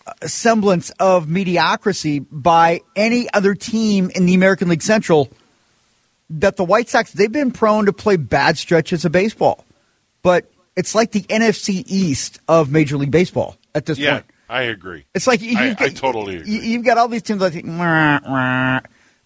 uh, 0.06 0.28
semblance 0.28 0.89
of 1.00 1.30
mediocrity 1.30 2.19
by 2.19 2.82
any 2.96 3.32
other 3.34 3.54
team 3.54 4.12
in 4.15 4.26
the 4.26 4.34
American 4.34 4.69
League 4.69 4.82
Central 4.82 5.30
that 6.30 6.56
the 6.56 6.63
White 6.63 6.89
Sox 6.89 7.12
they've 7.12 7.32
been 7.32 7.52
prone 7.52 7.86
to 7.86 7.93
play 7.93 8.17
bad 8.17 8.58
stretches 8.58 9.06
of 9.06 9.12
baseball. 9.12 9.65
But 10.24 10.52
it's 10.75 10.95
like 10.95 11.12
the 11.12 11.21
NFC 11.23 11.83
East 11.88 12.39
of 12.47 12.71
Major 12.71 12.97
League 12.97 13.12
Baseball 13.12 13.55
at 13.75 13.86
this 13.86 13.97
yeah, 13.97 14.13
point. 14.13 14.25
I 14.49 14.62
agree. 14.63 15.05
It's 15.13 15.27
like 15.27 15.41
you, 15.41 15.57
I, 15.57 15.73
got, 15.73 15.81
I 15.81 15.89
totally 15.89 16.38
agree. 16.38 16.59
You've 16.59 16.86
got 16.86 16.97
all 16.97 17.07
these 17.07 17.23
teams 17.23 17.41
like, 17.41 17.53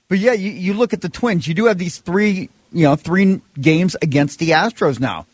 but 0.10 0.20
yeah, 0.20 0.34
you, 0.34 0.52
you 0.52 0.74
look 0.74 0.94
at 0.94 1.02
the 1.02 1.10
Twins. 1.10 1.48
You 1.48 1.54
do 1.54 1.66
have 1.66 1.78
these 1.78 1.98
three 1.98 2.50
you 2.72 2.84
know, 2.84 2.96
three 2.96 3.42
games 3.60 3.96
against 4.02 4.40
the 4.40 4.52
Astros 4.52 5.00
now. 5.00 5.26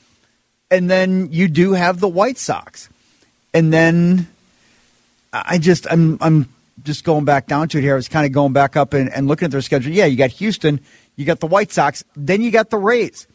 And 0.69 0.89
then 0.89 1.31
you 1.31 1.47
do 1.47 1.73
have 1.73 1.99
the 1.99 2.07
White 2.07 2.37
Sox. 2.37 2.89
And 3.53 3.71
then 3.71 4.27
I 5.31 5.57
just 5.57 5.85
I'm 5.91 6.17
I'm 6.21 6.49
just 6.83 7.03
going 7.03 7.25
back 7.25 7.47
down 7.47 7.69
to 7.69 7.77
it 7.77 7.81
here. 7.81 7.93
I 7.93 7.95
was 7.95 8.07
kind 8.07 8.25
of 8.25 8.31
going 8.31 8.53
back 8.53 8.75
up 8.75 8.93
and, 8.93 9.11
and 9.13 9.27
looking 9.27 9.45
at 9.45 9.51
their 9.51 9.61
schedule. 9.61 9.91
Yeah, 9.91 10.05
you 10.05 10.17
got 10.17 10.31
Houston, 10.31 10.79
you 11.15 11.25
got 11.25 11.39
the 11.39 11.47
White 11.47 11.71
Sox, 11.71 12.03
then 12.15 12.41
you 12.41 12.49
got 12.49 12.71
the 12.71 12.77
Rays, 12.77 13.27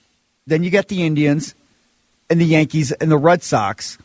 then 0.47 0.65
you 0.65 0.71
got 0.71 0.89
the 0.89 1.05
Indians 1.05 1.55
and 2.31 2.41
the 2.41 2.45
Yankees 2.45 2.93
and 2.93 3.11
the 3.11 3.19
Red 3.19 3.43
Sox. 3.43 3.99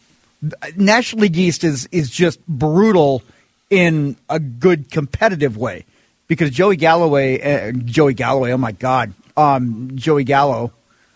National 0.75 1.21
League 1.23 1.37
East 1.37 1.63
is 1.63 1.87
is 1.91 2.09
just 2.09 2.45
brutal 2.47 3.23
in 3.69 4.17
a 4.29 4.39
good 4.39 4.91
competitive 4.91 5.57
way 5.57 5.85
because 6.27 6.51
Joey 6.51 6.75
Galloway, 6.75 7.41
uh, 7.41 7.71
Joey 7.71 8.13
Galloway, 8.13 8.51
oh 8.51 8.57
my 8.57 8.71
God, 8.71 9.13
um, 9.37 9.91
Joey 9.95 10.23
Gallo. 10.23 10.71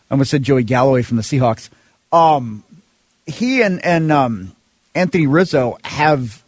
I 0.10 0.14
almost 0.14 0.32
said 0.32 0.44
Joey 0.44 0.64
Galloway 0.64 1.02
from 1.02 1.18
the 1.18 1.24
Seahawks. 1.24 1.70
Um, 2.12 2.64
he 3.26 3.62
and 3.62 3.84
and 3.84 4.12
um, 4.12 4.56
Anthony 4.96 5.28
Rizzo 5.28 5.78
have 5.84 6.44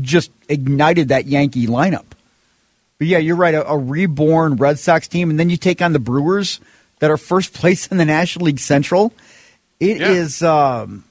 just 0.00 0.30
ignited 0.48 1.08
that 1.08 1.26
Yankee 1.26 1.66
lineup. 1.66 2.04
But 2.98 3.06
yeah, 3.06 3.18
you're 3.18 3.36
right. 3.36 3.54
A, 3.54 3.68
a, 3.68 3.78
reborn 3.78 4.56
Red 4.56 4.78
Sox 4.78 5.08
team, 5.08 5.30
and 5.30 5.38
then 5.38 5.50
you 5.50 5.56
take 5.56 5.82
on 5.82 5.92
the 5.92 5.98
Brewers 5.98 6.60
that 6.98 7.10
are 7.10 7.16
first 7.16 7.52
place 7.52 7.86
in 7.86 7.96
the 7.96 8.04
National 8.04 8.46
League 8.46 8.58
Central. 8.58 9.12
It 9.80 9.98
yeah. 9.98 10.10
is, 10.10 10.42
um, 10.42 11.04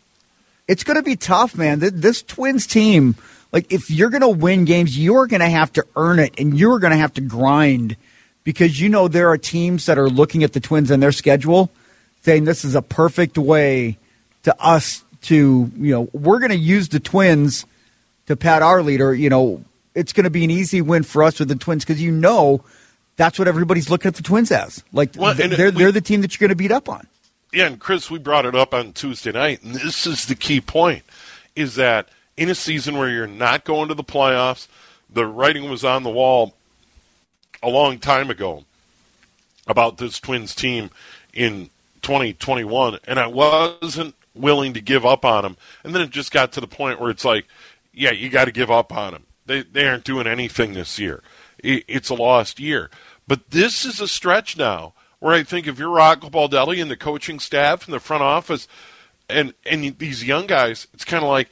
it's 0.67 0.83
going 0.83 0.97
to 0.97 1.03
be 1.03 1.15
tough, 1.15 1.57
man. 1.57 1.79
This 1.79 2.21
Twins 2.21 2.65
team, 2.65 3.15
like 3.51 3.71
if 3.71 3.91
you're 3.91 4.09
going 4.09 4.21
to 4.21 4.29
win 4.29 4.65
games, 4.65 4.97
you're 4.97 5.27
going 5.27 5.41
to 5.41 5.49
have 5.49 5.73
to 5.73 5.85
earn 5.95 6.19
it, 6.19 6.39
and 6.39 6.57
you're 6.57 6.79
going 6.79 6.91
to 6.91 6.97
have 6.97 7.13
to 7.15 7.21
grind 7.21 7.97
because 8.43 8.79
you 8.79 8.89
know 8.89 9.07
there 9.07 9.29
are 9.29 9.37
teams 9.37 9.85
that 9.85 9.97
are 9.97 10.09
looking 10.09 10.43
at 10.43 10.53
the 10.53 10.59
Twins 10.59 10.91
and 10.91 11.01
their 11.01 11.11
schedule, 11.11 11.69
saying 12.23 12.45
this 12.45 12.65
is 12.65 12.75
a 12.75 12.81
perfect 12.81 13.37
way 13.37 13.97
to 14.43 14.55
us 14.61 15.03
to, 15.23 15.71
you 15.77 15.91
know, 15.91 16.09
we're 16.13 16.39
going 16.39 16.51
to 16.51 16.57
use 16.57 16.89
the 16.89 16.99
Twins 16.99 17.65
to 18.27 18.35
pat 18.35 18.61
our 18.61 18.81
leader. 18.81 19.13
You 19.13 19.29
know, 19.29 19.63
it's 19.95 20.13
going 20.13 20.25
to 20.25 20.29
be 20.29 20.43
an 20.43 20.51
easy 20.51 20.81
win 20.81 21.03
for 21.03 21.23
us 21.23 21.39
with 21.39 21.47
the 21.47 21.55
Twins 21.55 21.85
because 21.85 22.01
you 22.01 22.11
know 22.11 22.63
that's 23.15 23.39
what 23.39 23.47
everybody's 23.47 23.89
looking 23.89 24.09
at 24.09 24.15
the 24.15 24.23
Twins 24.23 24.51
as. 24.51 24.83
Like 24.91 25.15
well, 25.17 25.33
they're 25.33 25.71
we, 25.71 25.71
they're 25.71 25.91
the 25.91 26.01
team 26.01 26.21
that 26.21 26.33
you're 26.33 26.47
going 26.47 26.55
to 26.55 26.61
beat 26.61 26.71
up 26.71 26.89
on. 26.89 27.07
Yeah, 27.53 27.67
and 27.67 27.79
Chris, 27.79 28.09
we 28.09 28.17
brought 28.17 28.47
it 28.47 28.55
up 28.55 28.73
on 28.73 28.93
Tuesday 28.93 29.31
night, 29.31 29.61
and 29.61 29.75
this 29.75 30.07
is 30.07 30.25
the 30.25 30.35
key 30.35 30.59
point: 30.59 31.03
is 31.55 31.75
that 31.75 32.09
in 32.35 32.49
a 32.49 32.55
season 32.55 32.97
where 32.97 33.09
you're 33.09 33.27
not 33.27 33.63
going 33.63 33.89
to 33.89 33.93
the 33.93 34.03
playoffs, 34.03 34.67
the 35.07 35.25
writing 35.25 35.69
was 35.69 35.85
on 35.85 36.01
the 36.01 36.09
wall 36.09 36.55
a 37.61 37.69
long 37.69 37.99
time 37.99 38.31
ago 38.31 38.65
about 39.67 39.97
this 39.97 40.19
Twins 40.19 40.55
team 40.55 40.89
in 41.31 41.69
2021, 42.01 42.97
and 43.05 43.19
I 43.19 43.27
wasn't 43.27 44.15
willing 44.33 44.73
to 44.73 44.81
give 44.81 45.05
up 45.05 45.23
on 45.23 45.43
them. 45.43 45.57
And 45.83 45.93
then 45.93 46.01
it 46.01 46.09
just 46.09 46.31
got 46.31 46.51
to 46.53 46.61
the 46.61 46.67
point 46.67 46.99
where 46.99 47.11
it's 47.11 47.23
like, 47.23 47.45
yeah, 47.93 48.11
you 48.11 48.29
got 48.29 48.45
to 48.45 48.51
give 48.51 48.71
up 48.71 48.91
on 48.91 49.13
them. 49.13 49.23
They 49.45 49.61
they 49.61 49.87
aren't 49.87 50.05
doing 50.05 50.25
anything 50.25 50.73
this 50.73 50.97
year. 50.97 51.21
It, 51.59 51.83
it's 51.87 52.09
a 52.09 52.15
lost 52.15 52.59
year. 52.59 52.89
But 53.27 53.51
this 53.51 53.85
is 53.85 54.01
a 54.01 54.07
stretch 54.07 54.57
now 54.57 54.93
where 55.23 55.33
I 55.33 55.43
think 55.43 55.67
if 55.67 55.79
you're 55.79 55.89
Rocco 55.89 56.29
Baldelli 56.29 56.81
and 56.81 56.91
the 56.91 56.97
coaching 56.97 57.39
staff 57.39 57.85
and 57.85 57.93
the 57.93 58.01
front 58.01 58.23
office 58.23 58.67
and 59.29 59.53
and 59.65 59.97
these 59.97 60.21
young 60.21 60.47
guys, 60.47 60.85
it's 60.93 61.05
kind 61.05 61.23
of 61.23 61.29
like 61.29 61.47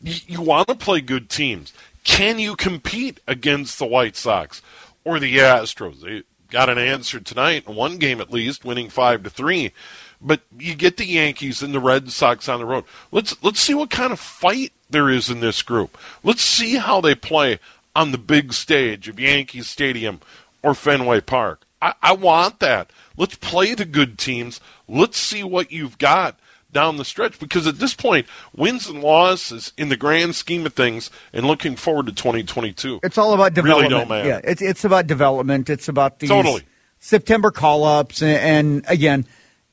you, 0.00 0.14
you 0.28 0.40
want 0.40 0.68
to 0.68 0.76
play 0.76 1.00
good 1.00 1.28
teams. 1.28 1.72
Can 2.04 2.38
you 2.38 2.54
compete 2.54 3.18
against 3.26 3.80
the 3.80 3.86
White 3.86 4.14
Sox 4.14 4.62
or 5.02 5.18
the 5.18 5.36
Astros? 5.36 6.02
They 6.02 6.22
got 6.52 6.68
an 6.68 6.78
answer 6.78 7.18
tonight 7.18 7.66
one 7.66 7.98
game 7.98 8.20
at 8.20 8.30
least, 8.30 8.64
winning 8.64 8.88
five 8.88 9.24
to 9.24 9.30
three. 9.30 9.72
But 10.20 10.42
you 10.56 10.76
get 10.76 10.96
the 10.96 11.04
Yankees 11.04 11.60
and 11.60 11.74
the 11.74 11.80
Red 11.80 12.12
Sox 12.12 12.48
on 12.48 12.60
the 12.60 12.66
road. 12.66 12.84
Let's 13.10 13.42
let's 13.42 13.58
see 13.58 13.74
what 13.74 13.90
kind 13.90 14.12
of 14.12 14.20
fight 14.20 14.72
there 14.88 15.10
is 15.10 15.28
in 15.28 15.40
this 15.40 15.62
group. 15.62 15.98
Let's 16.22 16.42
see 16.42 16.76
how 16.76 17.00
they 17.00 17.16
play 17.16 17.58
on 17.96 18.12
the 18.12 18.18
big 18.18 18.52
stage 18.52 19.08
of 19.08 19.18
Yankee 19.18 19.62
Stadium 19.62 20.20
or 20.62 20.72
Fenway 20.72 21.20
Park. 21.22 21.64
I, 21.80 21.94
I 22.02 22.12
want 22.12 22.60
that. 22.60 22.90
Let's 23.16 23.36
play 23.36 23.74
the 23.74 23.84
good 23.84 24.18
teams. 24.18 24.60
Let's 24.88 25.18
see 25.18 25.42
what 25.42 25.72
you've 25.72 25.98
got 25.98 26.38
down 26.70 26.96
the 26.96 27.04
stretch 27.04 27.38
because 27.38 27.66
at 27.66 27.78
this 27.78 27.94
point, 27.94 28.26
wins 28.54 28.88
and 28.88 29.00
losses 29.00 29.72
in 29.76 29.88
the 29.88 29.96
grand 29.96 30.34
scheme 30.34 30.66
of 30.66 30.74
things 30.74 31.10
and 31.32 31.46
looking 31.46 31.76
forward 31.76 32.06
to 32.06 32.12
2022. 32.12 33.00
It's 33.02 33.18
all 33.18 33.32
about 33.32 33.54
development. 33.54 33.90
Really 33.90 34.00
don't 34.00 34.08
matter. 34.08 34.28
Yeah, 34.28 34.40
it's 34.44 34.62
it's 34.62 34.84
about 34.84 35.06
development. 35.06 35.70
It's 35.70 35.88
about 35.88 36.18
the 36.18 36.28
totally. 36.28 36.64
September 37.00 37.50
call 37.50 37.84
ups 37.84 38.22
and, 38.22 38.36
and, 38.36 38.84
again, 38.88 39.24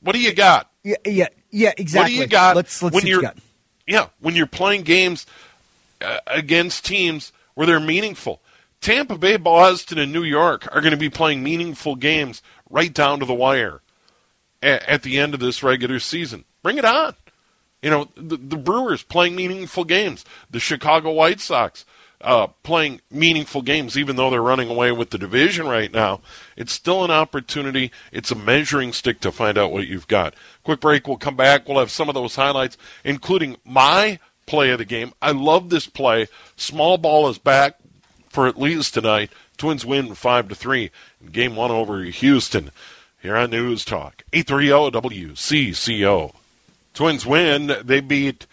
what 0.01 0.13
do 0.13 0.21
you 0.21 0.33
got? 0.33 0.69
Yeah, 0.83 0.95
yeah, 1.05 1.27
yeah, 1.49 1.73
exactly. 1.75 2.13
What 2.13 2.17
do 2.17 2.21
you 2.21 2.27
got? 2.27 2.55
Let's 2.55 2.83
let's 2.83 2.93
when 2.93 3.07
you're 3.07 3.23
you 3.23 3.29
yeah 3.87 4.07
when 4.19 4.35
you're 4.35 4.45
playing 4.45 4.83
games 4.83 5.25
uh, 6.01 6.19
against 6.27 6.85
teams 6.85 7.33
where 7.55 7.65
they're 7.65 7.79
meaningful. 7.79 8.41
Tampa 8.85 9.17
Bay, 9.17 9.37
Boston, 9.37 9.97
and 9.97 10.13
New 10.13 10.21
York 10.21 10.67
are 10.71 10.79
going 10.79 10.91
to 10.91 10.97
be 10.97 11.09
playing 11.09 11.41
meaningful 11.41 11.95
games 11.95 12.43
right 12.69 12.93
down 12.93 13.19
to 13.19 13.25
the 13.25 13.33
wire 13.33 13.81
at, 14.61 14.83
at 14.83 15.01
the 15.01 15.17
end 15.17 15.33
of 15.33 15.39
this 15.39 15.63
regular 15.63 15.97
season. 15.99 16.45
Bring 16.61 16.77
it 16.77 16.85
on. 16.85 17.15
You 17.81 17.89
know, 17.89 18.09
the, 18.15 18.37
the 18.37 18.55
Brewers 18.55 19.01
playing 19.01 19.35
meaningful 19.35 19.85
games. 19.85 20.23
The 20.51 20.59
Chicago 20.59 21.13
White 21.13 21.39
Sox 21.39 21.83
uh, 22.21 22.45
playing 22.61 23.01
meaningful 23.09 23.63
games, 23.63 23.97
even 23.97 24.17
though 24.17 24.29
they're 24.29 24.39
running 24.39 24.69
away 24.69 24.91
with 24.91 25.09
the 25.09 25.17
division 25.17 25.67
right 25.67 25.91
now. 25.91 26.21
It's 26.55 26.71
still 26.71 27.03
an 27.03 27.09
opportunity. 27.09 27.91
It's 28.11 28.29
a 28.29 28.35
measuring 28.35 28.93
stick 28.93 29.19
to 29.21 29.31
find 29.31 29.57
out 29.57 29.71
what 29.71 29.87
you've 29.87 30.07
got. 30.07 30.35
Quick 30.63 30.81
break. 30.81 31.07
We'll 31.07 31.17
come 31.17 31.35
back. 31.35 31.67
We'll 31.67 31.79
have 31.79 31.89
some 31.89 32.07
of 32.07 32.13
those 32.13 32.35
highlights, 32.35 32.77
including 33.03 33.57
my 33.65 34.19
play 34.45 34.69
of 34.69 34.77
the 34.77 34.85
game. 34.85 35.11
I 35.23 35.31
love 35.31 35.71
this 35.71 35.87
play. 35.87 36.27
Small 36.55 36.99
ball 36.99 37.27
is 37.29 37.39
back 37.39 37.79
for 38.35 38.47
at 38.47 38.59
least 38.59 38.93
tonight. 38.93 39.31
Twins 39.57 39.85
win 39.85 40.13
five 40.13 40.49
to 40.49 40.55
three. 40.55 40.91
in 41.21 41.31
Game 41.31 41.55
one 41.55 41.71
over 41.71 42.03
Houston. 42.03 42.69
Here 43.21 43.35
on 43.35 43.49
News 43.49 43.83
Talk, 43.83 44.23
830 44.33 44.99
WCCO. 44.99 46.35
Twins 46.93 47.25
win. 47.25 47.75
They 47.81 47.99
beat 48.01 48.45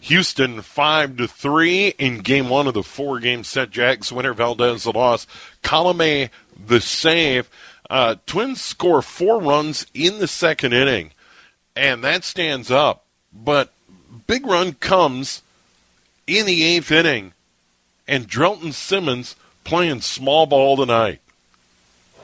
Houston 0.00 0.62
five 0.62 1.16
to 1.18 1.28
three 1.28 1.88
in 1.98 2.18
game 2.18 2.48
one 2.48 2.66
of 2.66 2.74
the 2.74 2.82
four 2.82 3.20
game 3.20 3.44
set. 3.44 3.70
Jax 3.70 4.10
winner 4.10 4.32
Valdez 4.32 4.82
the 4.82 4.92
loss. 4.92 5.26
Colome 5.62 6.30
the 6.66 6.80
save. 6.80 7.48
Uh, 7.88 8.16
Twins 8.26 8.60
score 8.60 9.00
four 9.00 9.40
runs 9.40 9.86
in 9.94 10.18
the 10.18 10.26
second 10.26 10.72
inning, 10.72 11.12
and 11.76 12.02
that 12.02 12.24
stands 12.24 12.70
up. 12.70 13.04
But 13.32 13.72
big 14.26 14.44
run 14.44 14.72
comes 14.72 15.42
in 16.26 16.46
the 16.46 16.64
eighth 16.64 16.90
inning, 16.90 17.32
and 18.08 18.26
Drelton 18.28 18.72
Simmons 18.72 19.36
playing 19.64 20.00
small 20.00 20.46
ball 20.46 20.76
tonight. 20.76 21.20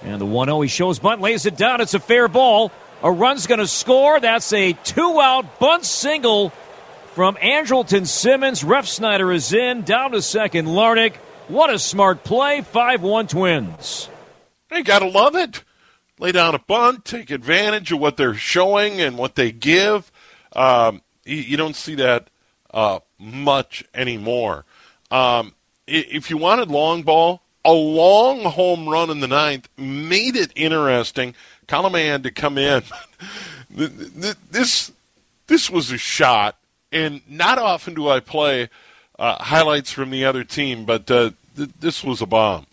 And 0.03 0.21
the 0.21 0.27
1 0.27 0.49
0 0.49 0.61
he 0.63 0.69
shows 0.69 0.99
bunt, 0.99 1.21
lays 1.21 1.47
it 1.47 1.57
down. 1.57 1.81
It's 1.81 1.95
a 1.95 2.01
fair 2.01 2.29
ball. 2.29 2.73
A 3.03 3.11
run's 3.11 3.47
going 3.47 3.61
to 3.61 3.67
score. 3.67 4.21
That's 4.21 4.53
a 4.53 4.73
two 4.73 5.21
out 5.21 5.59
bunt 5.59 5.85
single 5.85 6.51
from 7.15 7.37
Andrelton 7.37 8.07
Simmons. 8.07 8.63
Refsnyder 8.63 9.35
is 9.35 9.53
in. 9.53 9.83
Down 9.83 10.13
to 10.13 10.23
second, 10.23 10.67
Larnach. 10.67 11.17
What 11.49 11.71
a 11.71 11.79
smart 11.79 12.25
play. 12.25 12.63
5 12.63 13.03
1 13.03 13.27
Twins. 13.29 14.09
You 14.73 14.83
got 14.83 15.01
to 15.01 15.09
love 15.09 15.35
it. 15.37 15.63
Lay 16.19 16.33
down 16.33 16.55
a 16.55 16.59
bunt, 16.59 17.05
take 17.05 17.31
advantage 17.31 17.91
of 17.91 17.99
what 17.99 18.17
they're 18.17 18.35
showing 18.35 19.01
and 19.01 19.19
what 19.19 19.35
they 19.35 19.51
give. 19.51 20.13
Um, 20.53 21.03
you, 21.25 21.37
you, 21.37 21.57
don't 21.57 21.75
see 21.75 21.97
that 21.97 22.29
uh, 22.73 23.01
much 23.19 23.85
anymore. 23.93 24.65
Um, 25.11 25.55
if 25.93 26.31
you 26.31 26.37
wanted 26.37 26.71
long 26.71 27.03
ball, 27.03 27.43
a 27.65 27.73
long 27.73 28.43
home 28.43 28.89
run 28.89 29.11
in 29.11 29.21
the 29.21 29.29
ninth 29.29 29.69
made 29.77 30.37
it 30.37 30.53
interesting. 30.57 31.35
Colome 31.69 32.05
had 32.05 32.23
to 32.25 32.31
come 32.31 32.59
in. 32.59 32.83
this 33.71 34.93
this 35.47 35.71
was 35.71 35.91
a 35.91 35.99
shot, 35.99 36.57
and 36.91 37.21
not 37.29 37.59
often 37.59 37.95
do 37.95 38.09
I 38.09 38.21
play 38.21 38.69
uh, 39.19 39.43
highlights 39.43 39.93
from 39.93 40.11
the 40.11 40.25
other 40.25 40.45
team, 40.45 40.85
but 40.85 41.11
uh, 41.11 41.31
th- 41.57 41.71
this 41.81 42.03
was 42.03 42.23
a 42.23 42.27
bomb. 42.27 42.67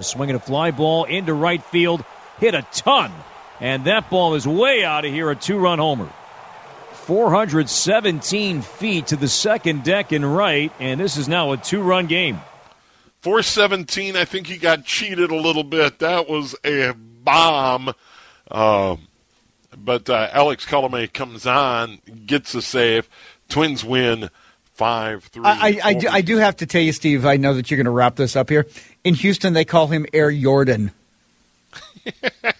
Swinging 0.00 0.34
a 0.34 0.40
fly 0.40 0.70
ball 0.70 1.04
into 1.04 1.34
right 1.34 1.62
field, 1.62 2.04
hit 2.38 2.54
a 2.54 2.62
ton, 2.72 3.12
and 3.60 3.84
that 3.84 4.10
ball 4.10 4.34
is 4.34 4.48
way 4.48 4.84
out 4.84 5.04
of 5.04 5.12
here. 5.12 5.30
A 5.30 5.36
two-run 5.36 5.78
homer. 5.78 6.08
417 7.02 8.62
feet 8.62 9.08
to 9.08 9.16
the 9.16 9.28
second 9.28 9.82
deck 9.82 10.12
in 10.12 10.24
right, 10.24 10.72
and 10.78 11.00
this 11.00 11.16
is 11.16 11.28
now 11.28 11.52
a 11.52 11.56
two-run 11.56 12.06
game. 12.06 12.40
417, 13.22 14.16
I 14.16 14.24
think 14.24 14.46
he 14.46 14.56
got 14.56 14.84
cheated 14.84 15.30
a 15.30 15.36
little 15.36 15.64
bit. 15.64 15.98
That 15.98 16.28
was 16.28 16.54
a 16.64 16.92
bomb. 16.92 17.92
Um, 18.50 19.08
but 19.76 20.08
uh, 20.08 20.28
Alex 20.32 20.64
Colome 20.64 21.12
comes 21.12 21.46
on, 21.46 21.98
gets 22.26 22.54
a 22.54 22.62
save. 22.62 23.08
Twins 23.48 23.84
win 23.84 24.30
five 24.74 25.24
three. 25.24 25.44
I, 25.44 25.80
I, 25.82 25.94
do, 25.94 26.08
I 26.08 26.20
do 26.20 26.36
have 26.38 26.56
to 26.56 26.66
tell 26.66 26.82
you, 26.82 26.92
Steve. 26.92 27.26
I 27.26 27.36
know 27.36 27.54
that 27.54 27.70
you're 27.70 27.76
going 27.76 27.84
to 27.84 27.90
wrap 27.90 28.16
this 28.16 28.36
up 28.36 28.48
here. 28.48 28.66
In 29.04 29.14
Houston, 29.14 29.52
they 29.52 29.64
call 29.64 29.88
him 29.88 30.06
Air 30.12 30.32
Jordan. 30.32 30.92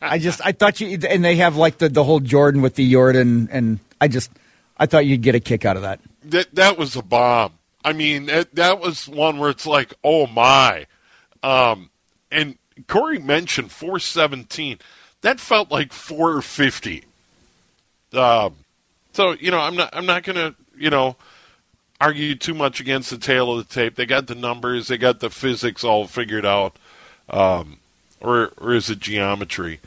I 0.00 0.18
just 0.18 0.40
I 0.44 0.52
thought 0.52 0.80
you 0.80 0.98
and 1.08 1.24
they 1.24 1.36
have 1.36 1.56
like 1.56 1.78
the 1.78 1.88
the 1.88 2.04
whole 2.04 2.20
Jordan 2.20 2.62
with 2.62 2.74
the 2.74 2.90
Jordan 2.90 3.48
and 3.50 3.80
I 4.00 4.08
just 4.08 4.30
I 4.76 4.86
thought 4.86 5.06
you'd 5.06 5.22
get 5.22 5.34
a 5.34 5.40
kick 5.40 5.64
out 5.64 5.76
of 5.76 5.82
that. 5.82 6.00
That 6.24 6.54
that 6.54 6.78
was 6.78 6.96
a 6.96 7.02
bomb. 7.02 7.54
I 7.84 7.92
mean 7.92 8.26
that 8.26 8.54
that 8.54 8.80
was 8.80 9.08
one 9.08 9.38
where 9.38 9.50
it's 9.50 9.66
like 9.66 9.94
oh 10.04 10.26
my, 10.26 10.86
um, 11.42 11.90
and 12.30 12.56
Corey 12.86 13.18
mentioned 13.18 13.72
417. 13.72 14.78
That 15.22 15.40
felt 15.40 15.70
like 15.70 15.92
450. 15.92 17.04
Um, 18.12 18.56
so 19.12 19.32
you 19.32 19.50
know, 19.50 19.58
I'm 19.58 19.76
not 19.76 19.90
I'm 19.92 20.06
not 20.06 20.22
gonna 20.22 20.54
you 20.76 20.90
know 20.90 21.16
argue 22.00 22.34
too 22.34 22.54
much 22.54 22.80
against 22.80 23.10
the 23.10 23.18
tail 23.18 23.52
of 23.52 23.66
the 23.66 23.74
tape. 23.74 23.96
They 23.96 24.06
got 24.06 24.26
the 24.26 24.34
numbers, 24.34 24.88
they 24.88 24.98
got 24.98 25.20
the 25.20 25.30
physics 25.30 25.82
all 25.82 26.06
figured 26.06 26.46
out, 26.46 26.76
um, 27.28 27.77
or 28.20 28.52
or 28.58 28.74
is 28.74 28.90
it 28.90 28.98
geometry? 29.00 29.80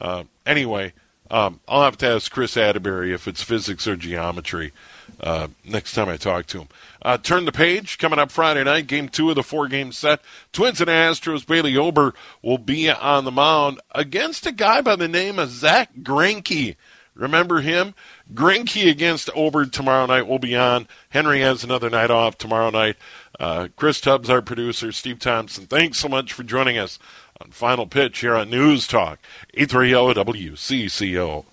Uh, 0.00 0.24
anyway, 0.46 0.92
um, 1.30 1.60
I'll 1.68 1.82
have 1.82 1.98
to 1.98 2.08
ask 2.08 2.30
Chris 2.30 2.56
Atterbury 2.56 3.12
if 3.12 3.26
it's 3.28 3.42
physics 3.42 3.86
or 3.86 3.96
geometry. 3.96 4.72
uh, 5.20 5.48
next 5.64 5.94
time 5.94 6.08
I 6.08 6.16
talk 6.16 6.46
to 6.46 6.60
him. 6.60 6.68
Uh, 7.02 7.18
turn 7.18 7.44
the 7.44 7.52
page 7.52 7.98
coming 7.98 8.18
up 8.18 8.30
Friday 8.30 8.64
night, 8.64 8.86
game 8.86 9.08
two 9.08 9.30
of 9.30 9.36
the 9.36 9.42
four 9.42 9.68
game 9.68 9.92
set. 9.92 10.20
Twins 10.52 10.80
and 10.80 10.90
Astros. 10.90 11.46
Bailey 11.46 11.76
Ober 11.76 12.14
will 12.42 12.58
be 12.58 12.90
on 12.90 13.24
the 13.24 13.30
mound 13.30 13.80
against 13.94 14.46
a 14.46 14.52
guy 14.52 14.80
by 14.80 14.96
the 14.96 15.08
name 15.08 15.38
of 15.38 15.50
Zack 15.50 15.90
Greinke. 16.02 16.76
Remember 17.14 17.60
him? 17.60 17.94
Greinke 18.32 18.88
against 18.88 19.28
Ober 19.34 19.66
tomorrow 19.66 20.06
night 20.06 20.28
will 20.28 20.38
be 20.38 20.54
on. 20.54 20.86
Henry 21.08 21.40
has 21.40 21.64
another 21.64 21.90
night 21.90 22.12
off 22.12 22.38
tomorrow 22.38 22.70
night. 22.70 22.96
Uh, 23.40 23.68
Chris 23.74 24.00
Tubbs, 24.00 24.30
our 24.30 24.42
producer, 24.42 24.92
Steve 24.92 25.18
Thompson, 25.18 25.66
thanks 25.66 25.98
so 25.98 26.08
much 26.08 26.32
for 26.32 26.44
joining 26.44 26.78
us 26.78 26.98
on 27.40 27.50
Final 27.50 27.86
Pitch 27.86 28.20
here 28.20 28.34
on 28.34 28.50
News 28.50 28.86
Talk, 28.86 29.18
830 29.54 30.20
WCCO. 30.20 31.44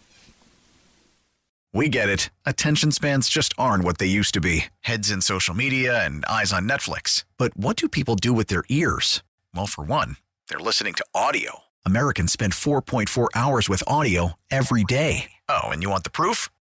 We 1.73 1.89
get 1.89 2.07
it. 2.07 2.29
Attention 2.45 2.91
spans 2.91 3.27
just 3.27 3.53
aren't 3.57 3.83
what 3.83 3.97
they 3.97 4.05
used 4.05 4.33
to 4.35 4.39
be 4.41 4.65
heads 4.81 5.11
in 5.11 5.21
social 5.21 5.53
media 5.53 6.05
and 6.05 6.23
eyes 6.25 6.53
on 6.53 6.69
Netflix. 6.69 7.25
But 7.37 7.57
what 7.57 7.75
do 7.75 7.89
people 7.89 8.15
do 8.15 8.31
with 8.31 8.47
their 8.47 8.63
ears? 8.69 9.23
Well, 9.53 9.67
for 9.67 9.83
one, 9.83 10.15
they're 10.47 10.59
listening 10.59 10.93
to 10.93 11.05
audio. 11.13 11.59
Americans 11.85 12.31
spend 12.31 12.53
4.4 12.53 13.27
hours 13.35 13.67
with 13.67 13.83
audio 13.87 14.39
every 14.49 14.85
day. 14.85 15.31
Oh, 15.49 15.65
and 15.65 15.83
you 15.83 15.89
want 15.89 16.05
the 16.05 16.09
proof? 16.09 16.49